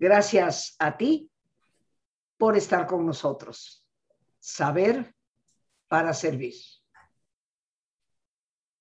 Gracias 0.00 0.76
a 0.78 0.96
ti 0.96 1.30
por 2.38 2.56
estar 2.56 2.86
con 2.86 3.04
nosotros. 3.04 3.86
Saber 4.38 5.14
para 5.88 6.14
servir. 6.14 6.54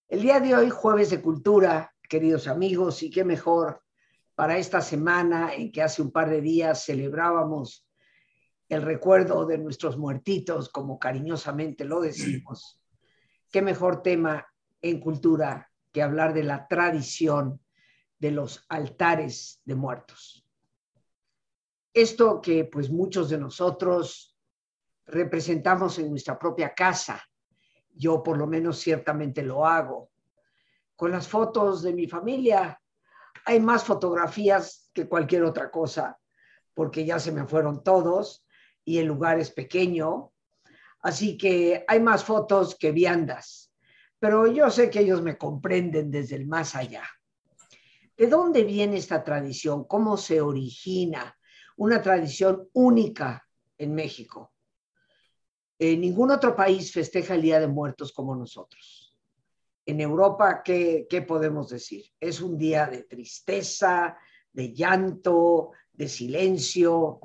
El 0.08 0.22
día 0.22 0.40
de 0.40 0.56
hoy, 0.56 0.70
jueves 0.70 1.10
de 1.10 1.22
cultura, 1.22 1.94
queridos 2.08 2.48
amigos, 2.48 3.04
y 3.04 3.10
qué 3.10 3.26
mejor 3.26 3.84
para 4.34 4.58
esta 4.58 4.80
semana 4.80 5.54
en 5.54 5.74
que 5.74 5.82
hace 5.82 6.02
un 6.02 6.10
par 6.10 6.30
de 6.30 6.40
días 6.40 6.86
celebrábamos 6.86 7.86
el 8.70 8.82
recuerdo 8.82 9.46
de 9.46 9.58
nuestros 9.58 9.98
muertitos, 9.98 10.70
como 10.70 10.98
cariñosamente 10.98 11.84
lo 11.84 12.00
decimos. 12.00 12.80
Qué 13.52 13.62
mejor 13.62 14.02
tema 14.02 14.48
en 14.82 15.02
cultura 15.02 15.70
que 15.92 16.02
hablar 16.02 16.34
de 16.34 16.44
la 16.44 16.66
tradición 16.66 17.60
de 18.20 18.32
los 18.32 18.64
altares 18.70 19.62
de 19.66 19.76
muertos. 19.76 20.49
Esto 21.94 22.40
que 22.42 22.66
pues 22.66 22.90
muchos 22.90 23.30
de 23.30 23.38
nosotros 23.38 24.38
representamos 25.06 25.98
en 26.00 26.10
nuestra 26.10 26.38
propia 26.38 26.74
casa, 26.74 27.24
yo 27.94 28.22
por 28.22 28.38
lo 28.38 28.48
menos 28.48 28.80
ciertamente 28.80 29.42
lo 29.42 29.66
hago. 29.66 30.12
Con 30.96 31.12
las 31.12 31.28
fotos 31.28 31.82
de 31.82 31.94
mi 31.94 32.08
familia 32.08 32.80
hay 33.46 33.60
más 33.60 33.84
fotografías 33.84 34.90
que 34.94 35.08
cualquier 35.08 35.44
otra 35.44 35.72
cosa, 35.72 36.20
porque 36.74 37.06
ya 37.06 37.20
se 37.20 37.32
me 37.32 37.48
fueron 37.48 37.84
todos 37.84 38.46
y 38.86 39.00
el 39.00 39.08
lugar 39.08 39.40
es 39.40 39.50
pequeño, 39.50 40.32
así 41.02 41.38
que 41.38 41.84
hay 41.88 42.00
más 42.00 42.24
fotos 42.24 42.76
que 42.76 42.92
viandas, 42.92 43.74
pero 44.20 44.48
yo 44.48 44.70
sé 44.70 44.90
que 44.90 45.00
ellos 45.00 45.22
me 45.22 45.38
comprenden 45.38 46.12
desde 46.12 46.36
el 46.36 46.46
más 46.46 46.76
allá. 46.76 47.04
¿De 48.16 48.28
dónde 48.28 48.64
viene 48.64 48.98
esta 48.98 49.24
tradición? 49.24 49.86
¿Cómo 49.86 50.18
se 50.18 50.42
origina? 50.42 51.39
Una 51.80 52.02
tradición 52.02 52.68
única 52.74 53.48
en 53.78 53.96
México. 53.96 54.52
En 55.78 56.02
ningún 56.02 56.30
otro 56.30 56.54
país 56.54 56.92
festeja 56.92 57.36
el 57.36 57.42
Día 57.42 57.62
de 57.62 57.70
Muertos 57.70 58.12
como 58.12 58.36
nosotros. 58.36 59.16
En 59.86 60.02
Europa, 60.02 60.62
¿qué, 60.62 61.08
¿qué, 61.10 61.22
podemos 61.22 61.70
decir? 61.70 62.04
Es 62.20 62.42
un 62.42 62.58
día 62.58 62.86
de 62.88 63.04
tristeza, 63.04 64.18
de 64.52 64.74
llanto, 64.74 65.72
de 65.94 66.10
silencio. 66.10 67.22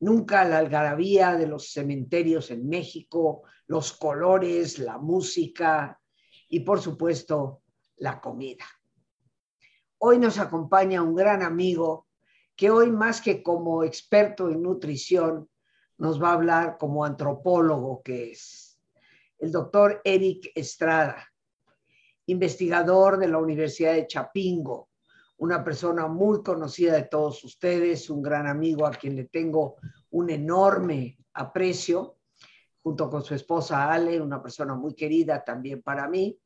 Nunca 0.00 0.44
la 0.44 0.58
algarabía 0.58 1.36
de 1.36 1.46
los 1.46 1.70
cementerios 1.70 2.50
en 2.50 2.68
México, 2.68 3.44
los 3.68 3.92
colores, 3.92 4.80
la 4.80 4.98
música 4.98 6.00
y, 6.48 6.60
por 6.60 6.80
supuesto, 6.80 7.62
la 7.98 8.20
comida. 8.20 8.64
Hoy 9.98 10.18
nos 10.18 10.40
acompaña 10.40 11.00
un 11.00 11.14
gran 11.14 11.42
amigo 11.44 12.07
que 12.58 12.70
hoy 12.70 12.90
más 12.90 13.20
que 13.20 13.40
como 13.40 13.84
experto 13.84 14.50
en 14.50 14.62
nutrición, 14.62 15.48
nos 15.96 16.20
va 16.20 16.30
a 16.30 16.34
hablar 16.34 16.76
como 16.76 17.04
antropólogo 17.04 18.02
que 18.02 18.32
es 18.32 18.80
el 19.38 19.52
doctor 19.52 20.00
Eric 20.02 20.50
Estrada, 20.56 21.24
investigador 22.26 23.18
de 23.18 23.28
la 23.28 23.38
Universidad 23.38 23.92
de 23.92 24.08
Chapingo, 24.08 24.88
una 25.36 25.62
persona 25.62 26.08
muy 26.08 26.42
conocida 26.42 26.94
de 26.94 27.04
todos 27.04 27.44
ustedes, 27.44 28.10
un 28.10 28.20
gran 28.20 28.48
amigo 28.48 28.84
a 28.84 28.90
quien 28.90 29.14
le 29.14 29.26
tengo 29.26 29.76
un 30.10 30.28
enorme 30.28 31.16
aprecio, 31.34 32.16
junto 32.82 33.08
con 33.08 33.22
su 33.22 33.34
esposa 33.34 33.92
Ale, 33.92 34.20
una 34.20 34.42
persona 34.42 34.74
muy 34.74 34.94
querida 34.94 35.44
también 35.44 35.80
para 35.80 36.08
mí 36.08 36.36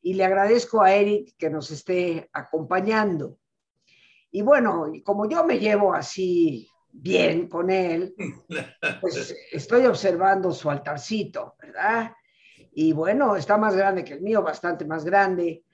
y 0.00 0.14
le 0.14 0.24
agradezco 0.24 0.80
a 0.80 0.94
Eric 0.94 1.34
que 1.36 1.50
nos 1.50 1.70
esté 1.70 2.30
acompañando. 2.32 3.38
Y 4.30 4.42
bueno, 4.42 4.92
como 5.04 5.28
yo 5.28 5.44
me 5.44 5.58
llevo 5.58 5.94
así 5.94 6.68
bien 6.92 7.48
con 7.48 7.70
él, 7.70 8.14
pues 9.00 9.34
estoy 9.52 9.86
observando 9.86 10.52
su 10.52 10.70
altarcito, 10.70 11.54
¿verdad? 11.60 12.12
Y 12.72 12.92
bueno, 12.92 13.36
está 13.36 13.56
más 13.56 13.76
grande 13.76 14.04
que 14.04 14.14
el 14.14 14.20
mío, 14.20 14.42
bastante 14.42 14.84
más 14.84 15.04
grande, 15.04 15.64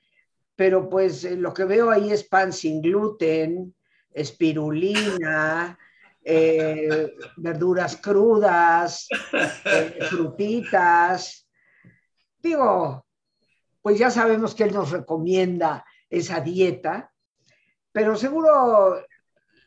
pero 0.57 0.89
pues 0.89 1.25
eh, 1.25 1.37
lo 1.37 1.53
que 1.53 1.65
veo 1.65 1.91
ahí 1.91 2.13
es 2.13 2.25
pan 2.25 2.53
sin 2.53 2.81
gluten, 2.81 3.75
espirulina, 4.13 5.79
eh, 6.25 7.15
verduras 7.37 7.97
crudas, 7.97 9.09
eh, 9.65 9.99
frutitas. 10.09 11.49
Digo, 12.41 13.07
pues 13.81 13.99
ya 13.99 14.11
sabemos 14.11 14.55
que 14.55 14.65
él 14.65 14.75
nos 14.75 14.91
recomienda 14.91 15.85
esa 16.09 16.41
dieta, 16.41 17.12
pero 17.93 18.17
seguro 18.17 19.05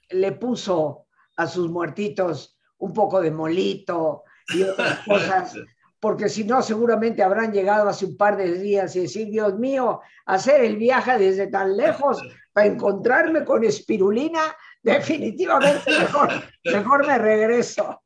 le 0.09 0.31
puso 0.33 1.05
a 1.37 1.47
sus 1.47 1.69
muertitos 1.69 2.57
un 2.77 2.93
poco 2.93 3.21
de 3.21 3.31
molito 3.31 4.23
y 4.49 4.63
otras 4.63 4.99
cosas, 5.07 5.55
porque 5.99 6.29
si 6.29 6.43
no, 6.43 6.61
seguramente 6.61 7.23
habrán 7.23 7.51
llegado 7.51 7.89
hace 7.89 8.05
un 8.05 8.17
par 8.17 8.37
de 8.37 8.59
días 8.59 8.95
y 8.95 9.01
decir, 9.01 9.27
Dios 9.29 9.57
mío, 9.57 10.01
hacer 10.25 10.63
el 10.63 10.77
viaje 10.77 11.17
desde 11.17 11.47
tan 11.47 11.75
lejos 11.77 12.21
para 12.53 12.67
encontrarme 12.67 13.43
con 13.43 13.63
espirulina, 13.63 14.55
definitivamente 14.81 15.91
mejor, 15.91 16.29
mejor 16.65 17.07
me 17.07 17.17
regreso. 17.17 18.01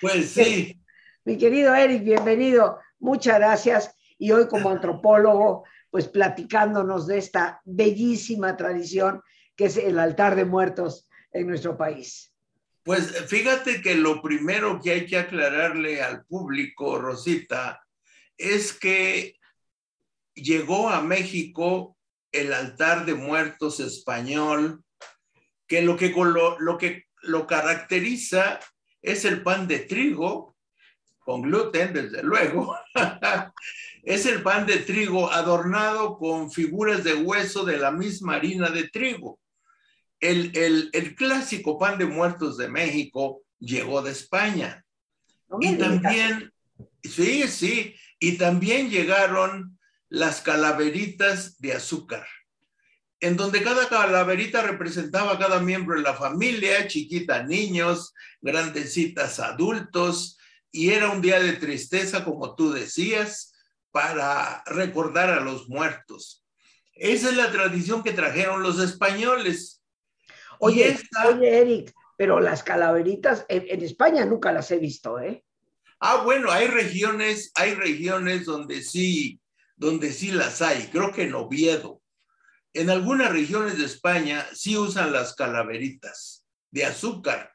Pues 0.00 0.30
sí. 0.30 0.80
Mi 1.24 1.36
querido 1.36 1.74
Eric, 1.74 2.04
bienvenido. 2.04 2.78
Muchas 3.00 3.38
gracias 3.38 3.96
y 4.18 4.30
hoy 4.30 4.46
como 4.48 4.70
antropólogo, 4.70 5.64
pues 5.96 6.08
platicándonos 6.08 7.06
de 7.06 7.16
esta 7.16 7.62
bellísima 7.64 8.54
tradición 8.54 9.22
que 9.56 9.64
es 9.64 9.78
el 9.78 9.98
altar 9.98 10.36
de 10.36 10.44
muertos 10.44 11.08
en 11.32 11.46
nuestro 11.46 11.78
país. 11.78 12.34
Pues 12.82 13.16
fíjate 13.26 13.80
que 13.80 13.94
lo 13.94 14.20
primero 14.20 14.78
que 14.78 14.90
hay 14.90 15.06
que 15.06 15.16
aclararle 15.16 16.02
al 16.02 16.26
público, 16.26 16.98
Rosita, 16.98 17.82
es 18.36 18.74
que 18.74 19.38
llegó 20.34 20.90
a 20.90 21.00
México 21.00 21.96
el 22.30 22.52
altar 22.52 23.06
de 23.06 23.14
muertos 23.14 23.80
español, 23.80 24.84
que 25.66 25.80
lo 25.80 25.96
que 25.96 26.10
lo, 26.10 26.60
lo, 26.60 26.76
que 26.76 27.06
lo 27.22 27.46
caracteriza 27.46 28.60
es 29.00 29.24
el 29.24 29.42
pan 29.42 29.66
de 29.66 29.78
trigo, 29.78 30.58
con 31.20 31.40
gluten, 31.40 31.94
desde 31.94 32.22
luego, 32.22 32.76
es 34.06 34.24
el 34.24 34.40
pan 34.40 34.66
de 34.66 34.78
trigo 34.78 35.32
adornado 35.32 36.16
con 36.16 36.52
figuras 36.52 37.02
de 37.02 37.14
hueso 37.14 37.64
de 37.64 37.76
la 37.76 37.90
misma 37.90 38.36
harina 38.36 38.70
de 38.70 38.88
trigo. 38.88 39.40
El, 40.20 40.92
clásico 41.16 41.76
pan 41.76 41.98
de 41.98 42.06
muertos 42.06 42.56
de 42.56 42.68
México 42.68 43.42
llegó 43.58 44.02
de 44.02 44.12
España. 44.12 44.84
y 45.60 45.74
también, 45.74 46.52
sí, 47.02 47.48
sí, 47.48 47.96
y 48.20 48.38
también 48.38 48.90
llegaron 48.90 49.76
las 50.08 50.40
calaveritas 50.40 51.58
de 51.58 51.72
azúcar, 51.72 52.28
en 53.18 53.36
donde 53.36 53.60
cada 53.64 53.88
calaverita 53.88 54.62
representaba 54.62 55.32
a 55.32 55.38
cada 55.38 55.58
miembro 55.58 55.96
de 55.96 56.02
la 56.02 56.14
familia, 56.14 56.86
chiquitas 56.86 57.44
niños, 57.44 58.14
grandecitas 58.40 59.40
adultos, 59.40 60.38
y 60.70 60.90
era 60.90 61.10
un 61.10 61.20
día 61.20 61.40
de 61.40 61.54
tristeza, 61.54 62.24
como 62.24 62.54
tú 62.54 62.70
decías, 62.70 63.52
para 63.96 64.62
recordar 64.66 65.30
a 65.30 65.40
los 65.40 65.70
muertos. 65.70 66.44
Esa 66.92 67.30
es 67.30 67.36
la 67.38 67.50
tradición 67.50 68.02
que 68.02 68.12
trajeron 68.12 68.62
los 68.62 68.78
españoles. 68.78 69.82
Oye, 70.58 70.98
oye 71.26 71.60
Eric, 71.62 71.94
pero 72.14 72.38
las 72.38 72.62
calaveritas 72.62 73.46
en, 73.48 73.82
España 73.82 74.26
nunca 74.26 74.52
las 74.52 74.70
he 74.70 74.76
visto, 74.76 75.18
¿eh? 75.18 75.42
Ah, 75.98 76.20
bueno, 76.24 76.50
hay 76.50 76.66
regiones, 76.66 77.52
hay 77.54 77.72
regiones 77.72 78.44
donde 78.44 78.82
sí, 78.82 79.40
donde 79.76 80.12
sí 80.12 80.30
las 80.30 80.60
hay. 80.60 80.88
Creo 80.88 81.10
que 81.10 81.22
en 81.22 81.34
Oviedo. 81.34 82.02
En 82.74 82.90
algunas 82.90 83.32
regiones 83.32 83.78
de 83.78 83.86
España 83.86 84.46
sí 84.52 84.76
usan 84.76 85.10
las 85.10 85.34
calaveritas 85.34 86.44
de 86.70 86.84
azúcar 86.84 87.50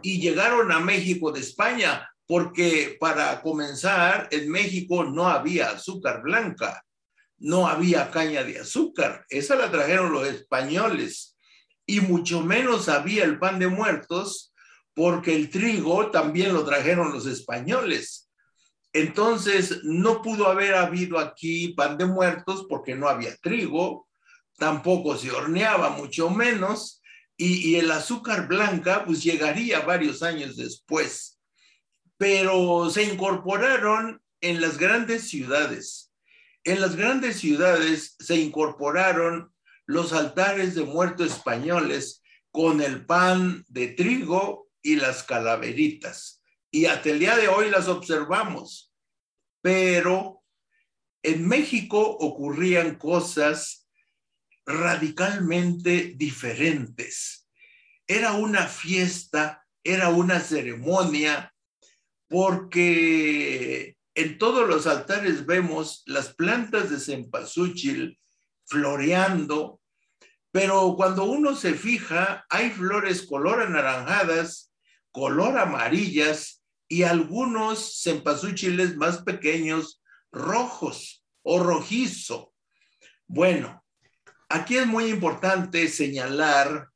y 0.00 0.22
llegaron 0.22 0.72
a 0.72 0.80
México 0.80 1.32
de 1.32 1.40
España 1.40 2.08
porque 2.26 2.96
para 2.98 3.40
comenzar, 3.40 4.28
en 4.30 4.50
México 4.50 5.04
no 5.04 5.28
había 5.28 5.70
azúcar 5.70 6.22
blanca, 6.22 6.84
no 7.38 7.68
había 7.68 8.10
caña 8.10 8.42
de 8.42 8.60
azúcar, 8.60 9.24
esa 9.28 9.54
la 9.54 9.70
trajeron 9.70 10.12
los 10.12 10.26
españoles, 10.26 11.36
y 11.86 12.00
mucho 12.00 12.42
menos 12.42 12.88
había 12.88 13.24
el 13.24 13.38
pan 13.38 13.58
de 13.58 13.68
muertos, 13.68 14.52
porque 14.92 15.36
el 15.36 15.50
trigo 15.50 16.10
también 16.10 16.52
lo 16.52 16.64
trajeron 16.64 17.12
los 17.12 17.26
españoles. 17.26 18.28
Entonces, 18.92 19.80
no 19.84 20.22
pudo 20.22 20.48
haber 20.48 20.74
habido 20.74 21.18
aquí 21.18 21.74
pan 21.74 21.98
de 21.98 22.06
muertos 22.06 22.66
porque 22.68 22.94
no 22.94 23.08
había 23.08 23.36
trigo, 23.36 24.08
tampoco 24.56 25.16
se 25.16 25.30
horneaba, 25.30 25.90
mucho 25.90 26.30
menos, 26.30 27.02
y, 27.36 27.76
el 27.76 27.90
azúcar 27.90 28.48
blanca 28.48 29.04
pues 29.04 29.22
llegaría 29.22 29.80
varios 29.80 30.22
años 30.22 30.56
después 30.56 31.35
pero 32.18 32.90
se 32.90 33.04
incorporaron 33.04 34.22
en 34.40 34.60
las 34.60 34.78
grandes 34.78 35.28
ciudades. 35.28 36.12
En 36.64 36.80
las 36.80 36.96
grandes 36.96 37.38
ciudades 37.38 38.16
se 38.18 38.36
incorporaron 38.36 39.52
los 39.86 40.12
altares 40.12 40.74
de 40.74 40.82
muertos 40.82 41.32
españoles 41.32 42.22
con 42.50 42.80
el 42.80 43.06
pan 43.06 43.64
de 43.68 43.88
trigo 43.88 44.68
y 44.82 44.96
las 44.96 45.22
calaveritas. 45.22 46.42
Y 46.70 46.86
hasta 46.86 47.10
el 47.10 47.18
día 47.18 47.36
de 47.36 47.48
hoy 47.48 47.70
las 47.70 47.88
observamos. 47.88 48.92
Pero 49.62 50.42
en 51.22 51.46
México 51.46 52.00
ocurrían 52.00 52.96
cosas 52.96 53.88
radicalmente 54.64 56.14
diferentes. 56.16 57.48
Era 58.06 58.32
una 58.32 58.66
fiesta, 58.66 59.66
era 59.82 60.08
una 60.08 60.40
ceremonia, 60.40 61.52
porque 62.28 63.96
en 64.14 64.38
todos 64.38 64.68
los 64.68 64.86
altares 64.86 65.46
vemos 65.46 66.02
las 66.06 66.34
plantas 66.34 66.90
de 66.90 66.98
cempasúchil 66.98 68.18
floreando, 68.64 69.80
pero 70.50 70.94
cuando 70.96 71.24
uno 71.24 71.54
se 71.54 71.74
fija, 71.74 72.46
hay 72.48 72.70
flores 72.70 73.26
color 73.26 73.60
anaranjadas, 73.60 74.72
color 75.12 75.58
amarillas 75.58 76.62
y 76.88 77.02
algunos 77.02 78.02
cempasúchiles 78.02 78.96
más 78.96 79.22
pequeños 79.22 80.02
rojos 80.32 81.24
o 81.42 81.62
rojizo. 81.62 82.52
Bueno, 83.26 83.84
aquí 84.48 84.78
es 84.78 84.86
muy 84.86 85.06
importante 85.06 85.88
señalar 85.88 86.88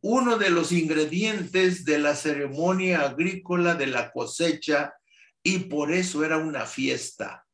uno 0.00 0.38
de 0.38 0.50
los 0.50 0.72
ingredientes 0.72 1.84
de 1.84 1.98
la 1.98 2.14
ceremonia 2.14 3.02
agrícola 3.02 3.74
de 3.74 3.88
la 3.88 4.12
cosecha 4.12 4.94
y 5.42 5.60
por 5.60 5.92
eso 5.92 6.24
era 6.24 6.36
una 6.36 6.66
fiesta, 6.66 7.46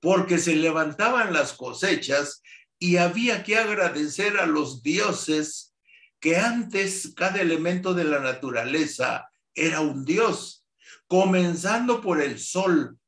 porque 0.00 0.38
se 0.38 0.56
levantaban 0.56 1.32
las 1.32 1.54
cosechas 1.54 2.42
y 2.78 2.98
había 2.98 3.42
que 3.42 3.56
agradecer 3.56 4.36
a 4.38 4.46
los 4.46 4.82
dioses 4.82 5.74
que 6.20 6.36
antes 6.36 7.12
cada 7.14 7.40
elemento 7.40 7.94
de 7.94 8.04
la 8.04 8.20
naturaleza 8.20 9.28
era 9.54 9.80
un 9.80 10.04
dios, 10.04 10.66
comenzando 11.06 12.00
por 12.00 12.20
el 12.20 12.38
sol. 12.38 12.98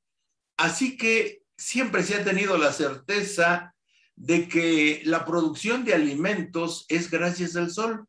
Así 0.56 0.96
que 0.96 1.43
siempre 1.56 2.02
se 2.02 2.14
ha 2.14 2.25
tenido 2.25 2.56
la 2.56 2.73
certeza 2.73 3.75
de 4.17 4.49
que 4.49 5.02
la 5.05 5.25
producción 5.25 5.84
de 5.84 5.94
alimentos 5.94 6.87
es 6.88 7.11
gracias 7.11 7.55
al 7.56 7.70
sol 7.70 8.08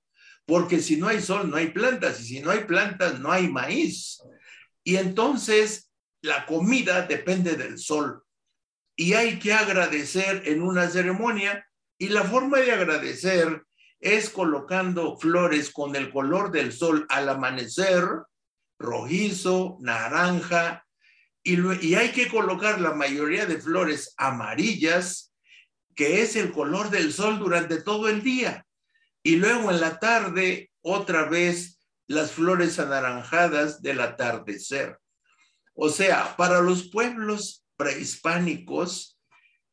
porque 0.50 0.80
si 0.80 0.98
no 0.98 1.08
hay 1.08 1.22
sol, 1.22 1.48
no 1.48 1.58
hay 1.58 1.68
plantas, 1.68 2.20
y 2.22 2.26
si 2.26 2.40
no 2.40 2.50
hay 2.50 2.64
plantas, 2.64 3.20
no 3.20 3.32
hay 3.32 3.48
maíz. 3.48 4.20
Y 4.84 4.96
entonces 4.96 5.92
la 6.22 6.48
comida 6.48 7.04
depende 7.04 7.56
del 7.56 7.78
sol. 7.78 8.24
Y 8.96 9.14
hay 9.14 9.38
que 9.38 9.54
agradecer 9.54 10.42
en 10.46 10.64
una 10.64 10.90
ceremonia, 10.90 11.68
y 12.00 12.10
la 12.10 12.24
forma 12.24 12.58
de 12.58 12.72
agradecer 12.72 13.64
es 14.00 14.32
colocando 14.32 15.20
flores 15.20 15.70
con 15.70 15.96
el 15.96 16.10
color 16.10 16.50
del 16.50 16.74
sol 16.74 17.06
al 17.10 17.30
amanecer, 17.30 18.04
rojizo, 18.80 19.78
naranja, 19.82 20.84
y, 21.44 21.60
y 21.86 21.94
hay 21.94 22.10
que 22.12 22.28
colocar 22.28 22.82
la 22.82 22.96
mayoría 22.96 23.46
de 23.46 23.62
flores 23.62 24.16
amarillas, 24.18 25.32
que 25.96 26.24
es 26.24 26.36
el 26.36 26.52
color 26.52 26.90
del 26.90 27.14
sol 27.14 27.38
durante 27.38 27.84
todo 27.84 28.10
el 28.10 28.24
día 28.24 28.66
y 29.24 29.36
luego 29.36 29.72
en 29.72 29.82
la 29.82 30.00
tarde 30.00 30.72
otra 30.82 31.26
vez 31.26 31.80
las 32.08 32.32
flores 32.32 32.80
anaranjadas 32.80 33.82
del 33.82 34.02
atardecer. 34.02 34.98
O 35.74 35.90
sea, 35.90 36.36
para 36.36 36.62
los 36.62 36.90
pueblos 36.90 37.66
prehispánicos, 37.78 39.18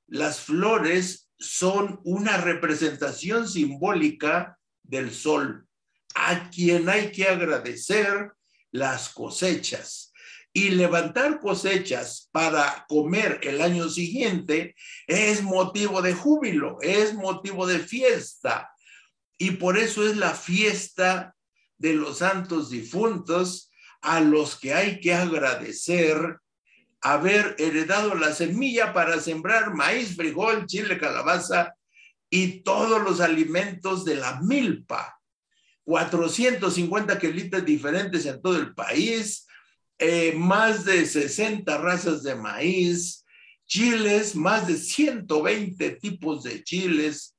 las 0.07 0.41
flores 0.41 1.31
son 1.39 2.01
una 2.05 2.37
representación 2.37 3.49
simbólica 3.49 4.59
del 4.83 5.13
sol, 5.13 5.67
a 6.15 6.51
quien 6.51 6.89
hay 6.89 7.11
que 7.11 7.27
agradecer 7.27 8.33
las 8.71 9.09
cosechas. 9.09 10.13
Y 10.53 10.71
levantar 10.71 11.41
cosechas 11.41 12.31
para 12.33 12.87
comer 12.89 13.41
el 13.43 13.61
año 13.61 13.91
siguiente 13.91 14.75
es 15.07 15.43
motivo 15.43 16.01
de 16.01 16.15
júbilo, 16.15 16.79
es 16.81 17.13
motivo 17.13 17.67
de 17.67 17.79
fiesta, 17.79 18.71
y 19.39 19.53
por 19.53 19.79
eso 19.79 20.07
es 20.07 20.17
la 20.17 20.35
fiesta 20.35 21.35
de 21.79 21.95
los 21.95 22.19
santos 22.19 22.71
difuntos 22.71 23.71
a 24.01 24.21
los 24.21 24.59
que 24.59 24.73
hay 24.73 25.01
que 25.01 25.15
agradecer 25.15 26.39
haber 27.01 27.55
heredado 27.59 28.15
la 28.15 28.33
semilla 28.33 28.93
para 28.93 29.21
sembrar 29.21 29.75
maíz, 29.75 30.17
frijol, 30.17 30.67
chile, 30.67 30.99
calabaza 30.99 31.75
y 32.31 32.63
todos 32.63 33.03
los 33.03 33.21
alimentos 33.21 34.05
de 34.05 34.17
la 34.17 34.41
milpa. 34.41 35.21
450 35.85 37.19
quelitas 37.19 37.65
diferentes 37.65 38.27
en 38.27 38.43
todo 38.43 38.57
el 38.57 38.75
país, 38.75 39.47
eh, 39.99 40.35
más 40.37 40.85
de 40.85 41.07
60 41.07 41.79
razas 41.79 42.25
de 42.25 42.35
maíz, 42.35 43.25
chiles, 43.67 44.35
más 44.35 44.67
de 44.67 44.77
120 44.77 45.91
tipos 45.93 46.43
de 46.43 46.65
chiles, 46.65 47.36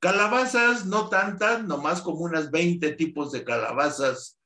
Calabazas, 0.00 0.86
no 0.86 1.08
tantas, 1.08 1.62
nomás 1.64 2.00
como 2.00 2.20
unas 2.20 2.50
20 2.50 2.92
tipos 2.92 3.32
de 3.32 3.44
calabazas. 3.44 4.38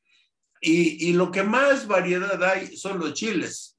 Y, 0.61 1.13
lo 1.13 1.31
que 1.31 1.43
más 1.43 1.87
variedad 1.87 2.43
hay 2.43 2.77
son 2.77 2.99
los 2.99 3.15
chiles. 3.15 3.79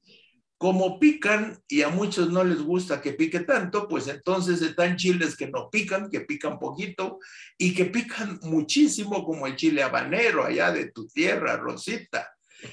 Como 0.56 0.98
pican 0.98 1.58
y 1.68 1.82
a 1.82 1.88
muchos 1.88 2.30
no 2.30 2.44
les 2.44 2.62
gusta 2.62 3.02
que 3.02 3.12
pique 3.12 3.40
tanto, 3.40 3.88
pues 3.88 4.08
entonces 4.08 4.62
están 4.62 4.96
chiles 4.96 5.36
que 5.36 5.48
no 5.48 5.68
pican, 5.68 6.08
que 6.08 6.20
pican 6.20 6.58
poquito 6.58 7.18
y 7.58 7.74
que 7.74 7.86
pican 7.86 8.38
muchísimo, 8.42 9.24
como 9.24 9.46
el 9.46 9.56
chile 9.56 9.82
habanero 9.82 10.44
allá 10.44 10.72
de 10.72 10.92
tu 10.92 11.06
tierra, 11.08 11.56
Rosita. 11.56 12.32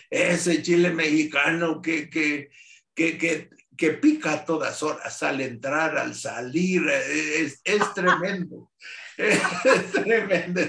Ese 0.10 0.62
chile 0.62 0.92
mexicano 0.92 1.82
que, 1.82 2.10
que, 2.10 2.50
que, 2.96 3.18
que, 3.18 3.50
que 3.78 3.92
pica 3.92 4.34
a 4.34 4.46
todas 4.46 4.84
horas, 4.84 5.24
al 5.24 5.42
entrar, 5.42 5.98
al 5.98 6.16
salir, 6.16 6.88
es, 6.90 7.62
es 7.64 7.94
tremendo, 7.94 8.72
es 9.18 9.92
tremendo. 9.92 10.62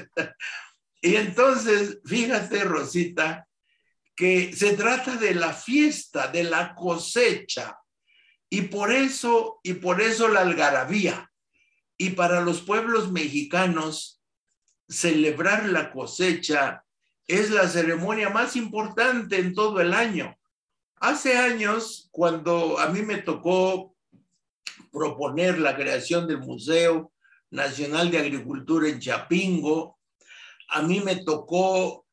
Y 1.01 1.17
entonces, 1.17 1.99
fíjate, 2.05 2.65
Rosita, 2.65 3.47
que 4.17 4.55
se 4.55 4.75
trata 4.75 5.17
de 5.17 5.35
la 5.35 5.53
fiesta, 5.53 6.29
de 6.29 6.45
la 6.45 6.75
cosecha, 6.75 7.79
y 8.49 8.63
por 8.63 8.93
eso, 8.93 9.61
y 9.63 9.75
por 9.75 10.01
eso 10.01 10.29
la 10.29 10.41
algarabía. 10.41 11.31
Y 11.97 12.11
para 12.11 12.41
los 12.41 12.63
pueblos 12.63 13.11
mexicanos, 13.11 14.23
celebrar 14.89 15.69
la 15.69 15.91
cosecha 15.91 16.85
es 17.27 17.51
la 17.51 17.69
ceremonia 17.69 18.31
más 18.31 18.55
importante 18.57 19.39
en 19.39 19.55
todo 19.55 19.81
el 19.81 19.93
año 19.95 20.37
Hace 21.07 21.37
años, 21.37 22.09
cuando 22.13 22.79
a 22.79 22.89
mí 22.89 23.03
me 23.03 23.19
tocó 23.19 23.95
proponer 24.91 25.59
la 25.59 25.77
creación 25.77 26.27
del 26.27 26.39
Museo 26.39 27.13
Nacional 27.51 28.11
de 28.11 28.17
Agricultura 28.17 28.89
en 28.89 29.01
Chapingo, 29.01 29.99
a 30.71 30.81
mí 30.81 31.01
me 31.01 31.17
tocó 31.17 32.07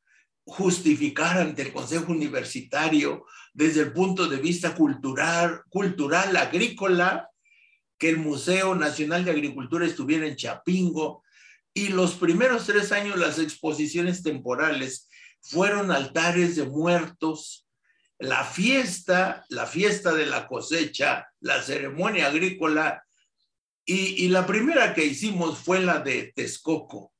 justificar 0.43 1.37
ante 1.37 1.61
el 1.61 1.71
Consejo 1.71 2.11
Universitario 2.11 3.25
desde 3.53 3.79
el 3.79 3.93
punto 3.93 4.27
de 4.27 4.35
vista 4.35 4.75
cultural, 4.75 5.61
cultural 5.69 6.35
agrícola, 6.35 7.29
que 7.97 8.09
el 8.09 8.17
Museo 8.17 8.75
Nacional 8.75 9.23
de 9.23 9.31
Agricultura 9.31 9.85
estuviera 9.85 10.27
en 10.27 10.35
Chapingo. 10.35 11.23
Y 11.73 11.87
los 11.87 12.15
primeros 12.15 12.65
tres 12.65 12.91
años 12.91 13.17
las 13.17 13.39
exposiciones 13.39 14.21
temporales 14.21 15.07
fueron 15.39 15.91
altares 15.91 16.57
de 16.57 16.65
muertos, 16.65 17.69
la 18.21 18.43
fiesta, 18.43 19.43
la 19.49 19.65
fiesta 19.65 20.13
de 20.13 20.27
la 20.27 20.47
cosecha, 20.47 21.27
la 21.39 21.61
ceremonia 21.63 22.27
agrícola, 22.27 23.03
y, 23.83 24.27
la 24.27 24.45
primera 24.45 24.93
que 24.93 25.03
hicimos 25.03 25.57
fue 25.57 25.81
la 25.81 25.99
de 25.99 26.31
Texcoco, 26.35 27.11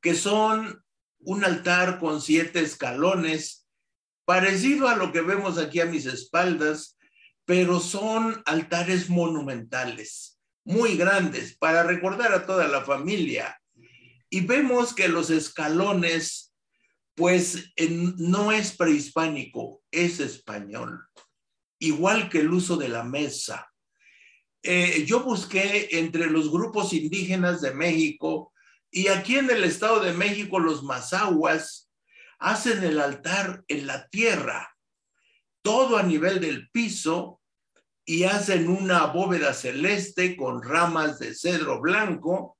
que 0.00 0.14
son 0.14 0.82
un 1.18 1.44
altar 1.44 1.98
con 1.98 2.22
siete 2.22 2.60
escalones, 2.60 3.68
parecido 4.24 4.88
a 4.88 4.96
lo 4.96 5.12
que 5.12 5.20
vemos 5.20 5.58
aquí 5.58 5.80
a 5.80 5.86
mis 5.86 6.06
espaldas, 6.06 6.98
pero 7.44 7.78
son 7.78 8.42
altares 8.46 9.10
monumentales, 9.10 10.40
muy 10.64 10.96
grandes, 10.96 11.54
para 11.58 11.82
recordar 11.82 12.32
a 12.32 12.46
toda 12.46 12.66
la 12.66 12.80
familia. 12.80 13.60
Y 14.30 14.40
vemos 14.40 14.94
que 14.94 15.08
los 15.08 15.28
escalones 15.28 16.54
pues 17.14 17.72
no 18.16 18.52
es 18.52 18.74
prehispánico, 18.74 19.79
es 19.90 20.20
español, 20.20 21.08
igual 21.78 22.28
que 22.28 22.40
el 22.40 22.50
uso 22.52 22.76
de 22.76 22.88
la 22.88 23.04
mesa. 23.04 23.70
Eh, 24.62 25.04
yo 25.06 25.20
busqué 25.24 25.98
entre 25.98 26.26
los 26.26 26.50
grupos 26.50 26.92
indígenas 26.92 27.60
de 27.60 27.72
México 27.72 28.52
y 28.90 29.08
aquí 29.08 29.38
en 29.38 29.50
el 29.50 29.64
Estado 29.64 30.00
de 30.00 30.12
México 30.12 30.58
los 30.58 30.82
mazahuas 30.82 31.90
hacen 32.38 32.82
el 32.84 33.00
altar 33.00 33.64
en 33.68 33.86
la 33.86 34.08
tierra, 34.08 34.76
todo 35.62 35.96
a 35.96 36.02
nivel 36.02 36.40
del 36.40 36.70
piso 36.70 37.40
y 38.04 38.24
hacen 38.24 38.68
una 38.68 39.06
bóveda 39.06 39.54
celeste 39.54 40.36
con 40.36 40.62
ramas 40.62 41.18
de 41.18 41.34
cedro 41.34 41.80
blanco 41.80 42.58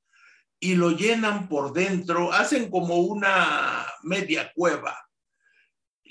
y 0.61 0.75
lo 0.75 0.91
llenan 0.91 1.49
por 1.49 1.73
dentro, 1.73 2.33
hacen 2.33 2.71
como 2.71 2.97
una 2.97 3.87
media 4.03 4.53
cueva. 4.55 5.10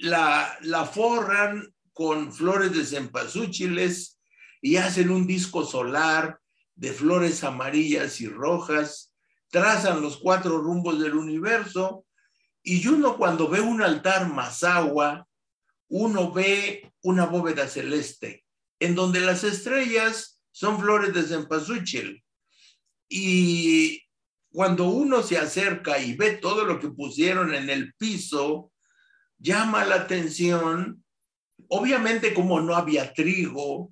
La, 0.01 0.89
forran 0.91 1.73
con 1.93 2.31
flores 2.31 2.73
de 2.73 2.85
cempasúchiles 2.85 4.19
y 4.61 4.77
hacen 4.77 5.09
un 5.09 5.27
disco 5.27 5.65
solar 5.65 6.39
de 6.75 6.93
flores 6.93 7.43
amarillas 7.43 8.21
y 8.21 8.27
rojas, 8.27 9.13
trazan 9.49 10.01
los 10.01 10.17
cuatro 10.17 10.59
rumbos 10.59 10.99
del 10.99 11.15
universo 11.15 12.05
y 12.63 12.85
uno 12.87 13.17
cuando 13.17 13.49
ve 13.49 13.59
un 13.59 13.81
altar 13.81 14.31
más 14.31 14.63
agua, 14.63 15.27
uno 15.89 16.31
ve 16.31 16.93
una 17.01 17.25
bóveda 17.25 17.67
celeste 17.67 18.45
en 18.79 18.95
donde 18.95 19.19
las 19.19 19.43
estrellas 19.43 20.41
son 20.51 20.79
flores 20.79 21.13
de 21.13 21.23
cempasúchil. 21.23 22.23
Y 23.09 24.01
cuando 24.51 24.85
uno 24.85 25.21
se 25.21 25.37
acerca 25.37 25.99
y 25.99 26.15
ve 26.15 26.37
todo 26.37 26.65
lo 26.65 26.79
que 26.79 26.89
pusieron 26.89 27.53
en 27.53 27.69
el 27.69 27.93
piso, 27.95 28.71
llama 29.39 29.85
la 29.85 29.95
atención. 29.95 31.03
Obviamente 31.67 32.33
como 32.33 32.61
no 32.61 32.75
había 32.75 33.13
trigo, 33.13 33.91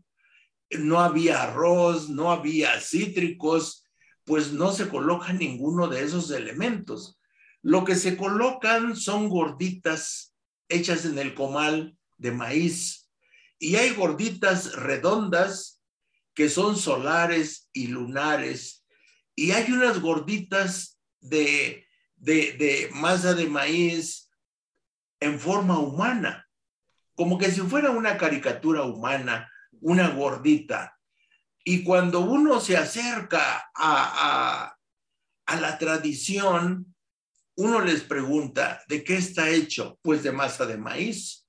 no 0.69 0.99
había 0.99 1.43
arroz, 1.43 2.09
no 2.09 2.31
había 2.31 2.79
cítricos, 2.79 3.85
pues 4.25 4.51
no 4.51 4.71
se 4.71 4.89
coloca 4.89 5.33
ninguno 5.33 5.87
de 5.87 6.03
esos 6.03 6.29
elementos. 6.31 7.19
Lo 7.61 7.83
que 7.83 7.95
se 7.95 8.17
colocan 8.17 8.95
son 8.95 9.29
gorditas 9.29 10.35
hechas 10.69 11.05
en 11.05 11.17
el 11.17 11.33
comal 11.33 11.97
de 12.17 12.31
maíz 12.31 13.09
y 13.59 13.75
hay 13.75 13.91
gorditas 13.91 14.73
redondas 14.73 15.81
que 16.33 16.49
son 16.49 16.77
solares 16.77 17.69
y 17.73 17.87
lunares 17.87 18.85
y 19.35 19.51
hay 19.51 19.71
unas 19.71 20.01
gorditas 20.01 20.99
de, 21.19 21.87
de, 22.15 22.89
masa 22.93 23.33
de 23.33 23.47
maíz 23.47 24.26
en 25.19 25.39
forma 25.39 25.79
humana, 25.79 26.47
como 27.15 27.37
que 27.37 27.51
si 27.51 27.61
fuera 27.61 27.91
una 27.91 28.17
caricatura 28.17 28.83
humana, 28.83 29.51
una 29.81 30.09
gordita. 30.09 30.97
Y 31.63 31.83
cuando 31.83 32.21
uno 32.21 32.59
se 32.59 32.77
acerca 32.77 33.69
a, 33.75 34.75
a, 35.45 35.55
la 35.59 35.77
tradición, 35.77 36.95
uno 37.55 37.81
les 37.81 38.01
pregunta, 38.01 38.81
¿de 38.87 39.03
qué 39.03 39.17
está 39.17 39.49
hecho? 39.49 39.99
Pues 40.01 40.23
de 40.23 40.31
masa 40.31 40.65
de 40.65 40.77
maíz. 40.77 41.45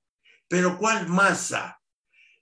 ¿Pero 0.47 0.77
cuál 0.77 1.07
masa? 1.07 1.79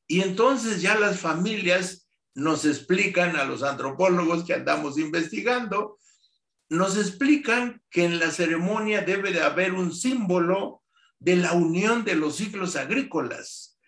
Y 0.08 0.22
entonces 0.22 0.82
ya 0.82 0.98
las 0.98 1.20
familias 1.20 2.08
nos 2.34 2.66
explican 2.66 3.36
a 3.36 3.44
los 3.44 3.64
antropólogos 3.64 4.46
que 4.46 4.54
andamos 4.54 4.98
investigando, 4.98 6.00
nos 6.70 6.98
explican 6.98 7.82
que 7.90 8.06
en 8.06 8.20
la 8.20 8.32
ceremonia 8.32 9.02
debe 9.02 9.32
de 9.32 9.42
haber 9.42 9.74
un 9.74 9.94
símbolo 9.94 10.84
de 11.20 11.36
la 11.36 11.54
unión 11.54 12.04
de 12.04 12.16
los 12.16 12.38
ciclos 12.38 12.76
agrícolas. 12.76 13.80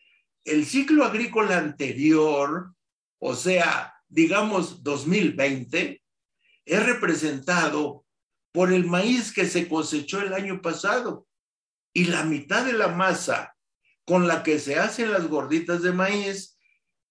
El 0.43 0.65
ciclo 0.65 1.05
agrícola 1.05 1.57
anterior, 1.57 2.73
o 3.19 3.35
sea, 3.35 3.93
digamos 4.07 4.83
2020, 4.83 6.01
es 6.65 6.85
representado 6.85 8.05
por 8.51 8.73
el 8.73 8.85
maíz 8.85 9.31
que 9.31 9.45
se 9.45 9.67
cosechó 9.67 10.21
el 10.21 10.33
año 10.33 10.61
pasado 10.61 11.27
y 11.93 12.05
la 12.05 12.23
mitad 12.23 12.65
de 12.65 12.73
la 12.73 12.87
masa 12.87 13.55
con 14.05 14.27
la 14.27 14.41
que 14.41 14.59
se 14.59 14.79
hacen 14.79 15.11
las 15.11 15.27
gorditas 15.27 15.83
de 15.83 15.91
maíz 15.91 16.57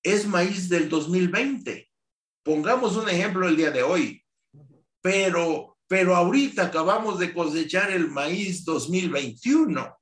es 0.02 0.26
maíz 0.26 0.68
del 0.68 0.88
2020. 0.88 1.88
Pongamos 2.42 2.96
un 2.96 3.08
ejemplo 3.08 3.46
el 3.46 3.56
día 3.56 3.70
de 3.70 3.82
hoy, 3.82 4.25
pero, 5.00 5.78
pero 5.87 6.16
ahorita 6.16 6.66
acabamos 6.66 7.18
de 7.18 7.32
cosechar 7.32 7.90
el 7.90 8.10
maíz 8.10 8.64
2021. 8.64 9.98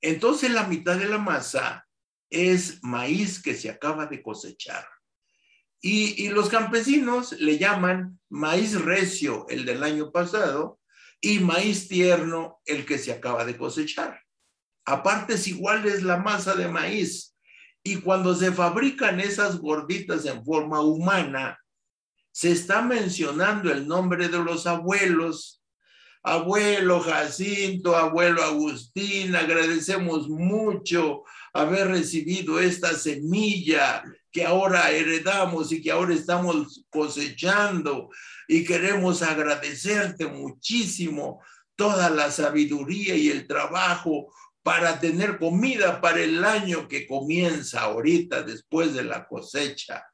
Entonces 0.00 0.50
la 0.50 0.64
mitad 0.64 0.96
de 0.96 1.08
la 1.08 1.18
masa 1.18 1.86
es 2.30 2.82
maíz 2.82 3.42
que 3.42 3.54
se 3.54 3.70
acaba 3.70 4.06
de 4.06 4.22
cosechar. 4.22 4.86
Y, 5.80 6.28
los 6.30 6.48
campesinos 6.48 7.32
le 7.32 7.56
llaman 7.56 8.18
maíz 8.28 8.80
recio, 8.80 9.46
el 9.48 9.64
del 9.64 9.84
año 9.84 10.10
pasado, 10.10 10.80
y 11.20 11.38
maíz 11.38 11.88
tierno, 11.88 12.60
el 12.64 12.84
que 12.84 12.98
se 12.98 13.12
acaba 13.12 13.44
de 13.44 13.56
cosechar. 13.56 14.20
Aparte 14.84 15.34
es 15.34 15.46
igual 15.46 15.86
es 15.86 16.02
la 16.02 16.16
masa 16.16 16.54
de 16.54 16.68
maíz, 16.68 17.36
y 17.84 17.96
cuando 17.96 18.34
se 18.34 18.50
fabrican 18.52 19.20
esas 19.20 19.58
gorditas 19.58 20.26
en 20.26 20.44
forma 20.44 20.80
humana, 20.80 21.58
se 22.32 22.52
está 22.52 22.82
mencionando 22.82 23.70
el 23.70 23.86
nombre 23.86 24.28
de 24.28 24.38
los 24.38 24.66
abuelos. 24.66 25.57
Abuelo 26.22 27.00
Jacinto, 27.00 27.96
abuelo 27.96 28.42
Agustín, 28.42 29.34
agradecemos 29.36 30.28
mucho 30.28 31.22
haber 31.52 31.88
recibido 31.88 32.60
esta 32.60 32.94
semilla 32.94 34.02
que 34.30 34.44
ahora 34.44 34.90
heredamos 34.90 35.72
y 35.72 35.80
que 35.80 35.90
ahora 35.90 36.14
estamos 36.14 36.84
cosechando 36.90 38.10
y 38.46 38.64
queremos 38.64 39.22
agradecerte 39.22 40.26
muchísimo 40.26 41.40
toda 41.76 42.10
la 42.10 42.30
sabiduría 42.30 43.14
y 43.14 43.28
el 43.28 43.46
trabajo 43.46 44.32
para 44.62 45.00
tener 45.00 45.38
comida 45.38 46.00
para 46.00 46.20
el 46.20 46.44
año 46.44 46.88
que 46.88 47.06
comienza 47.06 47.82
ahorita 47.82 48.42
después 48.42 48.92
de 48.94 49.04
la 49.04 49.26
cosecha. 49.26 50.04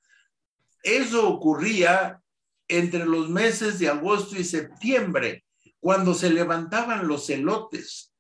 Eso 0.83 1.29
ocurría 1.29 2.21
entre 2.69 3.05
los 3.05 3.29
meses 3.31 3.79
de 3.79 3.89
agosto 3.89 4.37
y 4.37 4.45
septiembre, 4.45 5.45
cuando 5.85 6.15
se 6.15 6.31
levantaban 6.31 7.07
los 7.07 7.27
celotes. 7.27 8.15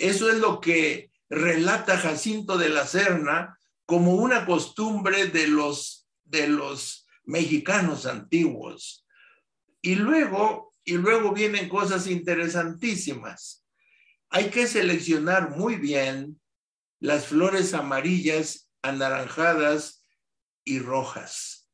Eso 0.00 0.28
es 0.28 0.38
lo 0.38 0.60
que 0.60 1.12
relata 1.30 1.96
Jacinto 1.96 2.58
de 2.58 2.68
la 2.68 2.84
Serna 2.84 3.56
como 3.84 4.14
una 4.14 4.44
costumbre 4.44 5.26
de 5.28 5.46
los, 5.46 6.08
de 6.24 6.48
los 6.48 7.06
mexicanos 7.22 8.06
antiguos. 8.06 9.06
Y 9.80 9.94
luego, 9.94 10.74
y 10.84 10.94
luego 10.94 11.32
vienen 11.32 11.68
cosas 11.68 12.08
interesantísimas 12.08 13.62
hay 14.30 14.50
que 14.50 14.66
seleccionar 14.66 15.56
muy 15.56 15.76
bien 15.76 16.40
las 17.00 17.26
flores 17.26 17.74
amarillas, 17.74 18.70
anaranjadas 18.82 20.04
y 20.64 20.78
rojas. 20.78 21.68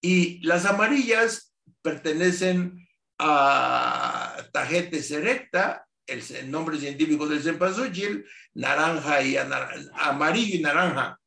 Y 0.00 0.40
las 0.46 0.66
amarillas 0.66 1.54
pertenecen 1.82 2.83
a 3.18 4.36
Tagetes 4.52 5.10
erecta, 5.10 5.86
el, 6.06 6.50
nombre 6.50 6.78
científico 6.78 7.26
del 7.26 7.42
cempasúchil, 7.42 8.24
naranja 8.54 9.22
y 9.22 9.36
amarillo 9.36 10.56
y 10.56 10.62
naranja. 10.62 11.18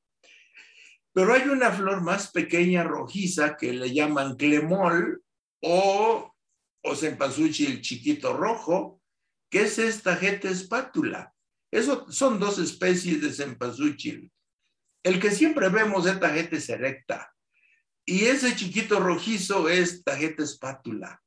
Pero 1.14 1.34
hay 1.34 1.50
una 1.50 1.72
flor 1.72 2.02
más 2.02 2.32
pequeña 2.32 2.84
rojiza 2.84 3.58
que 3.58 3.74
le 3.74 3.94
llaman 3.94 4.36
clemol 4.36 5.24
o, 5.62 6.36
o 6.84 6.96
chiquito 6.96 8.34
rojo, 8.34 9.02
¿Qué 9.50 9.62
es 9.62 9.80
esta 9.80 10.18
jeta 10.18 10.50
espátula? 10.50 11.34
Eso 11.72 12.12
son 12.12 12.40
dos 12.40 12.60
especies 12.60 13.22
de 13.22 13.32
cempasúchil. 13.32 14.32
El 15.04 15.20
que 15.22 15.32
siempre 15.32 15.70
vemos 15.70 16.06
es 16.06 16.20
tajete 16.20 16.58
erecta. 16.72 17.34
Y 18.06 18.26
ese 18.26 18.56
chiquito 18.56 19.00
rojizo 19.00 19.70
es 19.70 20.04
tajete 20.04 20.44
espátula. 20.44 21.22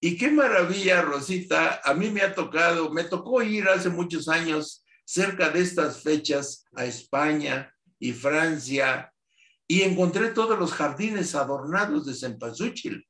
Y 0.00 0.16
qué 0.16 0.30
maravilla, 0.30 1.02
Rosita. 1.02 1.82
A 1.84 1.92
mí 1.92 2.10
me 2.10 2.22
ha 2.22 2.34
tocado, 2.34 2.90
me 2.90 3.04
tocó 3.04 3.42
ir 3.42 3.68
hace 3.68 3.90
muchos 3.90 4.28
años 4.28 4.82
cerca 5.04 5.50
de 5.50 5.60
estas 5.60 6.02
fechas 6.02 6.64
a 6.74 6.86
España 6.86 7.74
y 7.98 8.12
Francia 8.12 9.12
y 9.66 9.82
encontré 9.82 10.30
todos 10.30 10.58
los 10.58 10.72
jardines 10.72 11.34
adornados 11.34 12.06
de 12.06 12.14
cempasúchil. 12.14 13.06